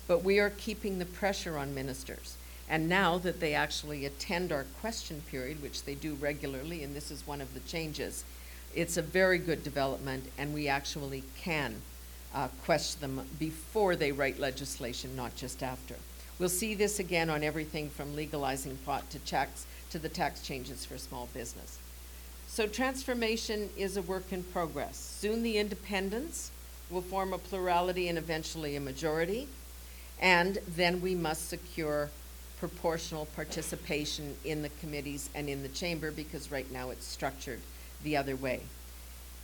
But 0.07 0.25
we 0.25 0.39
are 0.39 0.51
keeping 0.51 0.99
the 0.99 1.05
pressure 1.05 1.57
on 1.57 1.75
ministers. 1.75 2.37
And 2.69 2.89
now 2.89 3.19
that 3.19 3.41
they 3.41 3.55
actually 3.55 4.07
attend 4.07 4.51
our 4.51 4.65
question 4.81 5.23
period, 5.31 5.63
which 5.63 5.85
they 5.85 5.95
do 5.95 6.15
regularly, 6.15 6.83
and 6.83 6.97
this 6.97 7.11
is 7.11 7.27
one 7.27 7.41
of 7.41 7.53
the 7.53 7.61
changes, 7.61 8.25
it's 8.75 8.97
a 8.97 9.03
very 9.03 9.39
good 9.39 9.63
development, 9.63 10.25
and 10.39 10.55
we 10.55 10.67
actually 10.67 11.23
can 11.39 11.75
uh, 12.35 12.49
question 12.65 13.01
them 13.01 13.27
before 13.39 13.95
they 13.97 14.13
write 14.13 14.41
legislation, 14.41 15.15
not 15.15 15.37
just 15.37 15.63
after. 15.63 15.95
We'll 16.39 16.49
see 16.49 16.75
this 16.75 16.99
again 16.99 17.31
on 17.31 17.45
everything 17.45 17.91
from 17.91 18.17
legalizing 18.17 18.77
pot 18.85 19.09
to 19.11 19.19
checks 19.21 19.67
to 19.91 19.99
the 19.99 20.09
tax 20.09 20.43
changes 20.43 20.85
for 20.85 20.99
small 20.99 21.29
business. 21.33 21.79
So 22.55 22.69
transformation 22.69 23.69
is 23.77 23.97
a 23.97 24.03
work 24.03 24.33
in 24.33 24.45
progress. 24.45 24.97
Soon 24.97 25.43
the 25.43 25.59
independents 25.59 26.53
will 26.89 27.03
form 27.03 27.33
a 27.33 27.39
plurality 27.39 28.09
and 28.09 28.17
eventually 28.17 28.77
a 28.77 28.81
majority. 28.81 29.49
And 30.21 30.59
then 30.69 31.01
we 31.01 31.17
must 31.17 31.49
secure 31.49 32.11
proportional 32.61 33.27
participation 33.35 34.37
in 34.45 34.63
the 34.63 34.69
committees 34.81 35.29
and 35.35 35.49
in 35.49 35.63
the 35.63 35.69
chamber 35.69 36.13
because 36.13 36.53
right 36.53 36.71
now 36.71 36.91
it's 36.91 37.05
structured 37.05 37.61
the 38.05 38.17
other 38.17 38.37
way 38.37 38.61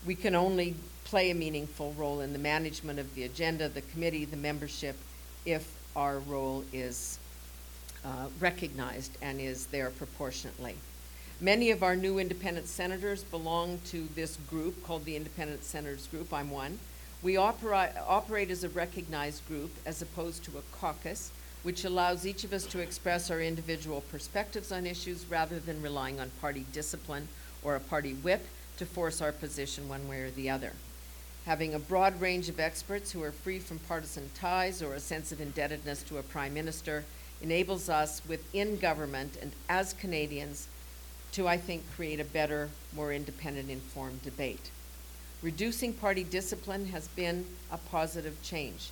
we 0.07 0.15
can 0.15 0.35
only 0.35 0.75
play 1.05 1.31
a 1.31 1.35
meaningful 1.35 1.95
role 1.99 2.21
in 2.21 2.33
the 2.33 2.39
management 2.39 2.99
of 2.99 3.15
the 3.15 3.25
agenda, 3.25 3.69
the 3.69 3.83
committee, 3.83 4.25
the 4.25 4.37
membership, 4.37 4.97
if 5.45 5.71
our 5.95 6.19
role 6.21 6.65
is 6.73 7.19
uh, 8.05 8.29
recognized 8.39 9.17
and 9.21 9.41
is 9.41 9.67
there 9.67 9.91
proportionately. 9.91 10.75
Many 11.43 11.71
of 11.71 11.83
our 11.83 11.97
new 11.97 12.19
independent 12.19 12.67
senators 12.67 13.25
belong 13.25 13.81
to 13.87 14.07
this 14.15 14.37
group 14.51 14.85
called 14.85 15.07
the 15.07 15.17
Independent 15.17 15.65
Senators 15.65 16.07
Group. 16.09 16.35
I'm 16.35 16.51
one. 16.51 16.79
We 17.23 17.39
operate, 17.39 18.51
as 18.51 18.63
a 18.63 18.69
recognized 18.69 19.49
group 19.49 19.71
as 19.87 20.03
opposed 20.03 20.45
to 20.45 20.59
a 20.59 20.77
caucus, 20.79 21.31
which 21.63 21.87
allows 21.87 22.27
each 22.27 22.45
of 22.45 22.53
us 22.53 22.67
to 22.67 22.81
express 22.81 23.31
our 23.31 23.41
individual 23.41 24.03
perspectives 24.13 24.71
on 24.71 24.85
issues 24.85 25.25
rather 25.31 25.59
than 25.59 25.81
relying 25.81 26.21
on 26.21 26.31
party 26.43 26.67
discipline 26.75 27.27
or 27.63 27.75
a 27.75 27.81
party 27.81 28.13
whip 28.13 28.47
to 28.77 28.85
force 28.85 29.23
our 29.23 29.33
position 29.33 29.89
one 29.89 30.07
way 30.09 30.21
or 30.21 30.31
the 30.33 30.51
other. 30.51 30.75
Having 31.47 31.73
a 31.73 31.79
broad 31.79 32.21
range 32.21 32.51
of 32.51 32.61
experts 32.61 33.13
who 33.13 33.23
are 33.23 33.33
free 33.33 33.61
from 33.61 33.79
partisan 33.79 34.29
ties 34.35 34.83
or 34.83 34.93
a 34.93 35.01
sense 35.01 35.33
of 35.33 35.41
indebtedness 35.41 36.03
to 36.03 36.19
a 36.19 36.23
prime 36.23 36.53
minister 36.53 37.03
enables 37.41 37.89
us 37.89 38.21
within 38.29 38.77
government 38.77 39.39
and 39.41 39.53
as 39.71 39.95
Canadians 39.95 40.69
to, 41.33 41.47
I 41.47 41.57
think, 41.57 41.83
create 41.95 42.21
a 42.21 42.25
better, 42.25 42.69
more 42.95 43.13
independent, 43.13 43.71
informed 43.71 44.23
debate. 44.23 44.71
Reducing 45.43 45.95
party 45.95 46.25
discipline 46.25 46.87
has 46.87 47.09
been 47.09 47.47
a 47.71 47.79
positive 47.79 48.37
change, 48.43 48.91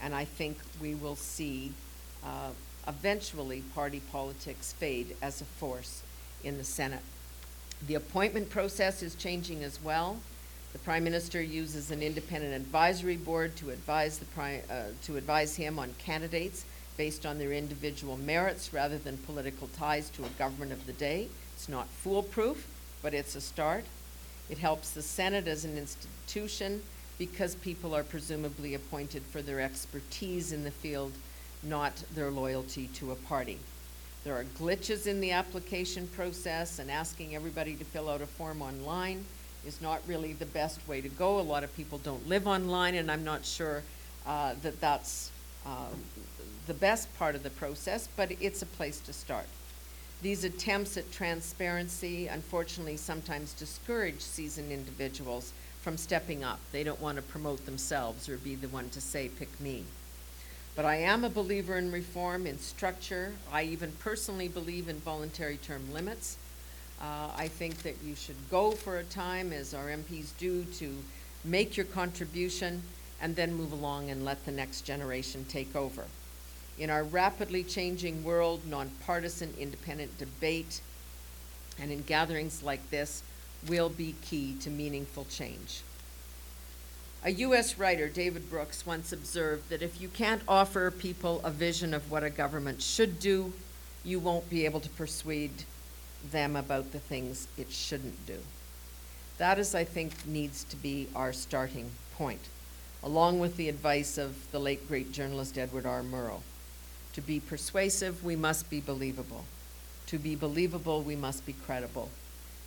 and 0.00 0.14
I 0.14 0.24
think 0.24 0.58
we 0.80 0.94
will 0.94 1.16
see 1.16 1.72
uh, 2.24 2.50
eventually 2.86 3.62
party 3.74 4.00
politics 4.12 4.72
fade 4.72 5.16
as 5.20 5.40
a 5.40 5.44
force 5.44 6.02
in 6.44 6.56
the 6.56 6.64
Senate. 6.64 7.02
The 7.86 7.94
appointment 7.94 8.50
process 8.50 9.02
is 9.02 9.14
changing 9.14 9.64
as 9.64 9.82
well. 9.82 10.18
The 10.72 10.78
Prime 10.80 11.04
Minister 11.04 11.40
uses 11.40 11.90
an 11.90 12.02
independent 12.02 12.54
advisory 12.54 13.16
board 13.16 13.56
to 13.56 13.70
advise, 13.70 14.18
the 14.18 14.26
Prime, 14.26 14.62
uh, 14.70 14.84
to 15.04 15.16
advise 15.16 15.56
him 15.56 15.78
on 15.78 15.94
candidates 15.98 16.64
based 16.96 17.24
on 17.24 17.38
their 17.38 17.52
individual 17.52 18.16
merits 18.16 18.72
rather 18.72 18.98
than 18.98 19.16
political 19.18 19.68
ties 19.78 20.10
to 20.10 20.24
a 20.24 20.28
government 20.38 20.72
of 20.72 20.84
the 20.86 20.92
day. 20.92 21.28
It's 21.58 21.68
not 21.68 21.88
foolproof, 21.88 22.68
but 23.02 23.14
it's 23.14 23.34
a 23.34 23.40
start. 23.40 23.84
It 24.48 24.58
helps 24.58 24.90
the 24.90 25.02
Senate 25.02 25.48
as 25.48 25.64
an 25.64 25.76
institution 25.76 26.84
because 27.18 27.56
people 27.56 27.96
are 27.96 28.04
presumably 28.04 28.74
appointed 28.74 29.24
for 29.24 29.42
their 29.42 29.60
expertise 29.60 30.52
in 30.52 30.62
the 30.62 30.70
field, 30.70 31.10
not 31.64 31.96
their 32.14 32.30
loyalty 32.30 32.86
to 32.94 33.10
a 33.10 33.16
party. 33.16 33.58
There 34.22 34.36
are 34.36 34.44
glitches 34.44 35.08
in 35.08 35.20
the 35.20 35.32
application 35.32 36.06
process, 36.06 36.78
and 36.78 36.92
asking 36.92 37.34
everybody 37.34 37.74
to 37.74 37.84
fill 37.84 38.08
out 38.08 38.22
a 38.22 38.26
form 38.26 38.62
online 38.62 39.24
is 39.66 39.82
not 39.82 40.00
really 40.06 40.34
the 40.34 40.46
best 40.46 40.78
way 40.86 41.00
to 41.00 41.08
go. 41.08 41.40
A 41.40 41.42
lot 41.42 41.64
of 41.64 41.76
people 41.76 41.98
don't 41.98 42.28
live 42.28 42.46
online, 42.46 42.94
and 42.94 43.10
I'm 43.10 43.24
not 43.24 43.44
sure 43.44 43.82
uh, 44.28 44.54
that 44.62 44.80
that's 44.80 45.32
uh, 45.66 45.88
the 46.68 46.74
best 46.74 47.12
part 47.18 47.34
of 47.34 47.42
the 47.42 47.50
process, 47.50 48.08
but 48.16 48.30
it's 48.40 48.62
a 48.62 48.66
place 48.66 49.00
to 49.00 49.12
start. 49.12 49.46
These 50.20 50.42
attempts 50.42 50.96
at 50.96 51.12
transparency 51.12 52.26
unfortunately 52.26 52.96
sometimes 52.96 53.52
discourage 53.52 54.20
seasoned 54.20 54.72
individuals 54.72 55.52
from 55.80 55.96
stepping 55.96 56.42
up. 56.42 56.58
They 56.72 56.82
don't 56.82 57.00
want 57.00 57.16
to 57.16 57.22
promote 57.22 57.64
themselves 57.64 58.28
or 58.28 58.36
be 58.36 58.56
the 58.56 58.68
one 58.68 58.88
to 58.90 59.00
say, 59.00 59.28
pick 59.28 59.60
me. 59.60 59.84
But 60.74 60.84
I 60.84 60.96
am 60.96 61.24
a 61.24 61.30
believer 61.30 61.78
in 61.78 61.92
reform, 61.92 62.46
in 62.46 62.58
structure. 62.58 63.32
I 63.52 63.62
even 63.64 63.92
personally 64.00 64.48
believe 64.48 64.88
in 64.88 64.96
voluntary 64.98 65.56
term 65.56 65.92
limits. 65.92 66.36
Uh, 67.00 67.30
I 67.36 67.46
think 67.46 67.82
that 67.82 67.96
you 68.04 68.16
should 68.16 68.36
go 68.50 68.72
for 68.72 68.98
a 68.98 69.04
time, 69.04 69.52
as 69.52 69.72
our 69.72 69.86
MPs 69.86 70.30
do, 70.36 70.64
to 70.78 70.92
make 71.44 71.76
your 71.76 71.86
contribution 71.86 72.82
and 73.20 73.36
then 73.36 73.54
move 73.54 73.72
along 73.72 74.10
and 74.10 74.24
let 74.24 74.44
the 74.44 74.52
next 74.52 74.82
generation 74.82 75.44
take 75.48 75.74
over. 75.76 76.04
In 76.78 76.90
our 76.90 77.02
rapidly 77.02 77.64
changing 77.64 78.22
world, 78.22 78.60
nonpartisan, 78.66 79.52
independent 79.58 80.16
debate, 80.16 80.80
and 81.80 81.90
in 81.90 82.02
gatherings 82.02 82.62
like 82.62 82.90
this 82.90 83.22
will 83.66 83.88
be 83.88 84.14
key 84.22 84.54
to 84.60 84.70
meaningful 84.70 85.24
change. 85.24 85.82
A 87.24 87.30
U.S. 87.30 87.78
writer, 87.78 88.08
David 88.08 88.48
Brooks, 88.48 88.86
once 88.86 89.12
observed 89.12 89.70
that 89.70 89.82
if 89.82 90.00
you 90.00 90.08
can't 90.08 90.42
offer 90.46 90.92
people 90.92 91.40
a 91.42 91.50
vision 91.50 91.92
of 91.92 92.12
what 92.12 92.22
a 92.22 92.30
government 92.30 92.80
should 92.80 93.18
do, 93.18 93.52
you 94.04 94.20
won't 94.20 94.48
be 94.48 94.64
able 94.64 94.78
to 94.78 94.88
persuade 94.90 95.64
them 96.30 96.54
about 96.54 96.92
the 96.92 97.00
things 97.00 97.48
it 97.56 97.72
shouldn't 97.72 98.24
do. 98.24 98.38
That 99.38 99.58
is, 99.58 99.74
I 99.74 99.82
think, 99.82 100.26
needs 100.26 100.62
to 100.64 100.76
be 100.76 101.08
our 101.16 101.32
starting 101.32 101.90
point, 102.14 102.40
along 103.02 103.40
with 103.40 103.56
the 103.56 103.68
advice 103.68 104.16
of 104.16 104.50
the 104.52 104.60
late 104.60 104.86
great 104.86 105.10
journalist 105.10 105.58
Edward 105.58 105.86
R. 105.86 106.02
Murrow. 106.02 106.40
To 107.18 107.22
be 107.22 107.40
persuasive, 107.40 108.22
we 108.22 108.36
must 108.36 108.70
be 108.70 108.78
believable. 108.78 109.44
To 110.06 110.20
be 110.20 110.36
believable, 110.36 111.02
we 111.02 111.16
must 111.16 111.44
be 111.44 111.52
credible. 111.52 112.10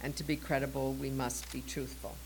And 0.01 0.13
to 0.17 0.25
be 0.25 0.35
credible, 0.35 0.91
we 0.91 1.09
must 1.09 1.49
be 1.53 1.61
truthful. 1.61 2.17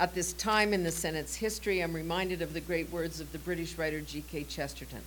At 0.00 0.16
this 0.16 0.32
time 0.32 0.74
in 0.74 0.82
the 0.82 0.90
Senate's 0.90 1.36
history, 1.36 1.80
I'm 1.80 1.94
reminded 1.94 2.42
of 2.42 2.54
the 2.54 2.60
great 2.60 2.90
words 2.90 3.20
of 3.20 3.30
the 3.30 3.38
British 3.38 3.78
writer 3.78 4.00
G.K. 4.00 4.46
Chesterton. 4.48 5.02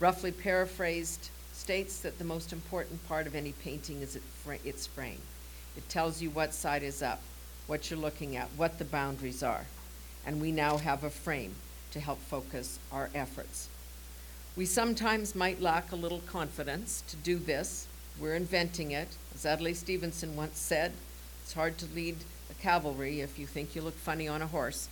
Roughly 0.00 0.32
paraphrased, 0.32 1.30
states 1.54 2.00
that 2.00 2.18
the 2.18 2.24
most 2.24 2.52
important 2.52 3.08
part 3.08 3.26
of 3.26 3.34
any 3.34 3.52
painting 3.64 4.02
is 4.02 4.18
its 4.62 4.86
frame. 4.86 5.22
It 5.78 5.88
tells 5.88 6.20
you 6.20 6.28
what 6.28 6.52
side 6.52 6.82
is 6.82 7.02
up, 7.02 7.22
what 7.66 7.90
you're 7.90 7.98
looking 7.98 8.36
at, 8.36 8.48
what 8.54 8.78
the 8.78 8.84
boundaries 8.84 9.42
are. 9.42 9.64
And 10.26 10.42
we 10.42 10.52
now 10.52 10.76
have 10.76 11.04
a 11.04 11.10
frame 11.10 11.54
to 11.92 12.00
help 12.00 12.18
focus 12.18 12.78
our 12.92 13.08
efforts. 13.14 13.70
We 14.56 14.66
sometimes 14.66 15.36
might 15.36 15.62
lack 15.62 15.92
a 15.92 15.96
little 15.96 16.22
confidence 16.26 17.04
to 17.06 17.16
do 17.16 17.38
this. 17.38 17.86
We're 18.18 18.34
inventing 18.34 18.90
it. 18.90 19.08
As 19.32 19.46
Adlai 19.46 19.74
Stevenson 19.74 20.34
once 20.34 20.58
said, 20.58 20.92
it's 21.42 21.52
hard 21.52 21.78
to 21.78 21.86
lead 21.94 22.16
a 22.50 22.54
cavalry 22.54 23.20
if 23.20 23.38
you 23.38 23.46
think 23.46 23.76
you 23.76 23.82
look 23.82 23.96
funny 23.96 24.26
on 24.26 24.42
a 24.42 24.48
horse. 24.48 24.88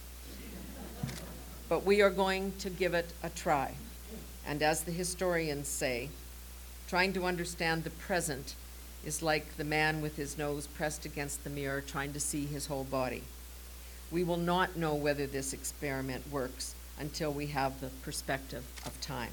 But 1.69 1.85
we 1.85 2.01
are 2.01 2.11
going 2.11 2.53
to 2.61 2.71
give 2.71 2.95
it 2.95 3.13
a 3.21 3.31
try. 3.31 3.75
And 4.47 4.63
as 4.63 4.85
the 4.85 4.93
historians 4.93 5.67
say, 5.67 6.09
trying 6.87 7.13
to 7.15 7.27
understand 7.27 7.83
the 7.83 7.91
present 7.91 8.55
is 9.05 9.23
like 9.23 9.57
the 9.57 9.65
man 9.65 10.01
with 10.01 10.17
his 10.17 10.39
nose 10.39 10.69
pressed 10.69 11.05
against 11.05 11.43
the 11.43 11.51
mirror 11.51 11.81
trying 11.81 12.13
to 12.13 12.21
see 12.21 12.47
his 12.47 12.67
whole 12.67 12.85
body. 12.85 13.25
We 14.13 14.23
will 14.23 14.37
not 14.37 14.77
know 14.77 14.95
whether 14.95 15.27
this 15.27 15.53
experiment 15.53 16.31
works 16.31 16.77
until 16.99 17.33
we 17.33 17.49
have 17.49 17.81
the 17.81 17.91
perspective 18.03 18.65
of 18.87 18.99
time. 19.01 19.33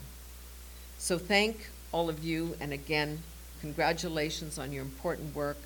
So 0.98 1.18
thank 1.18 1.70
all 1.92 2.10
of 2.10 2.24
you, 2.24 2.56
and 2.60 2.74
again, 2.74 3.20
congratulations 3.62 4.58
on 4.60 4.72
your 4.72 4.84
important 4.84 5.36
work 5.36 5.58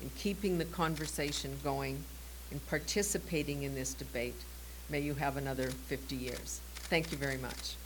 in 0.00 0.10
keeping 0.16 0.58
the 0.58 0.64
conversation 0.64 1.58
going, 1.62 2.04
in 2.50 2.60
participating 2.60 3.62
in 3.62 3.74
this 3.74 3.94
debate. 3.94 4.34
May 4.88 5.00
you 5.00 5.14
have 5.14 5.36
another 5.36 5.70
50 5.70 6.16
years. 6.16 6.60
Thank 6.74 7.12
you 7.12 7.18
very 7.18 7.38
much. 7.38 7.76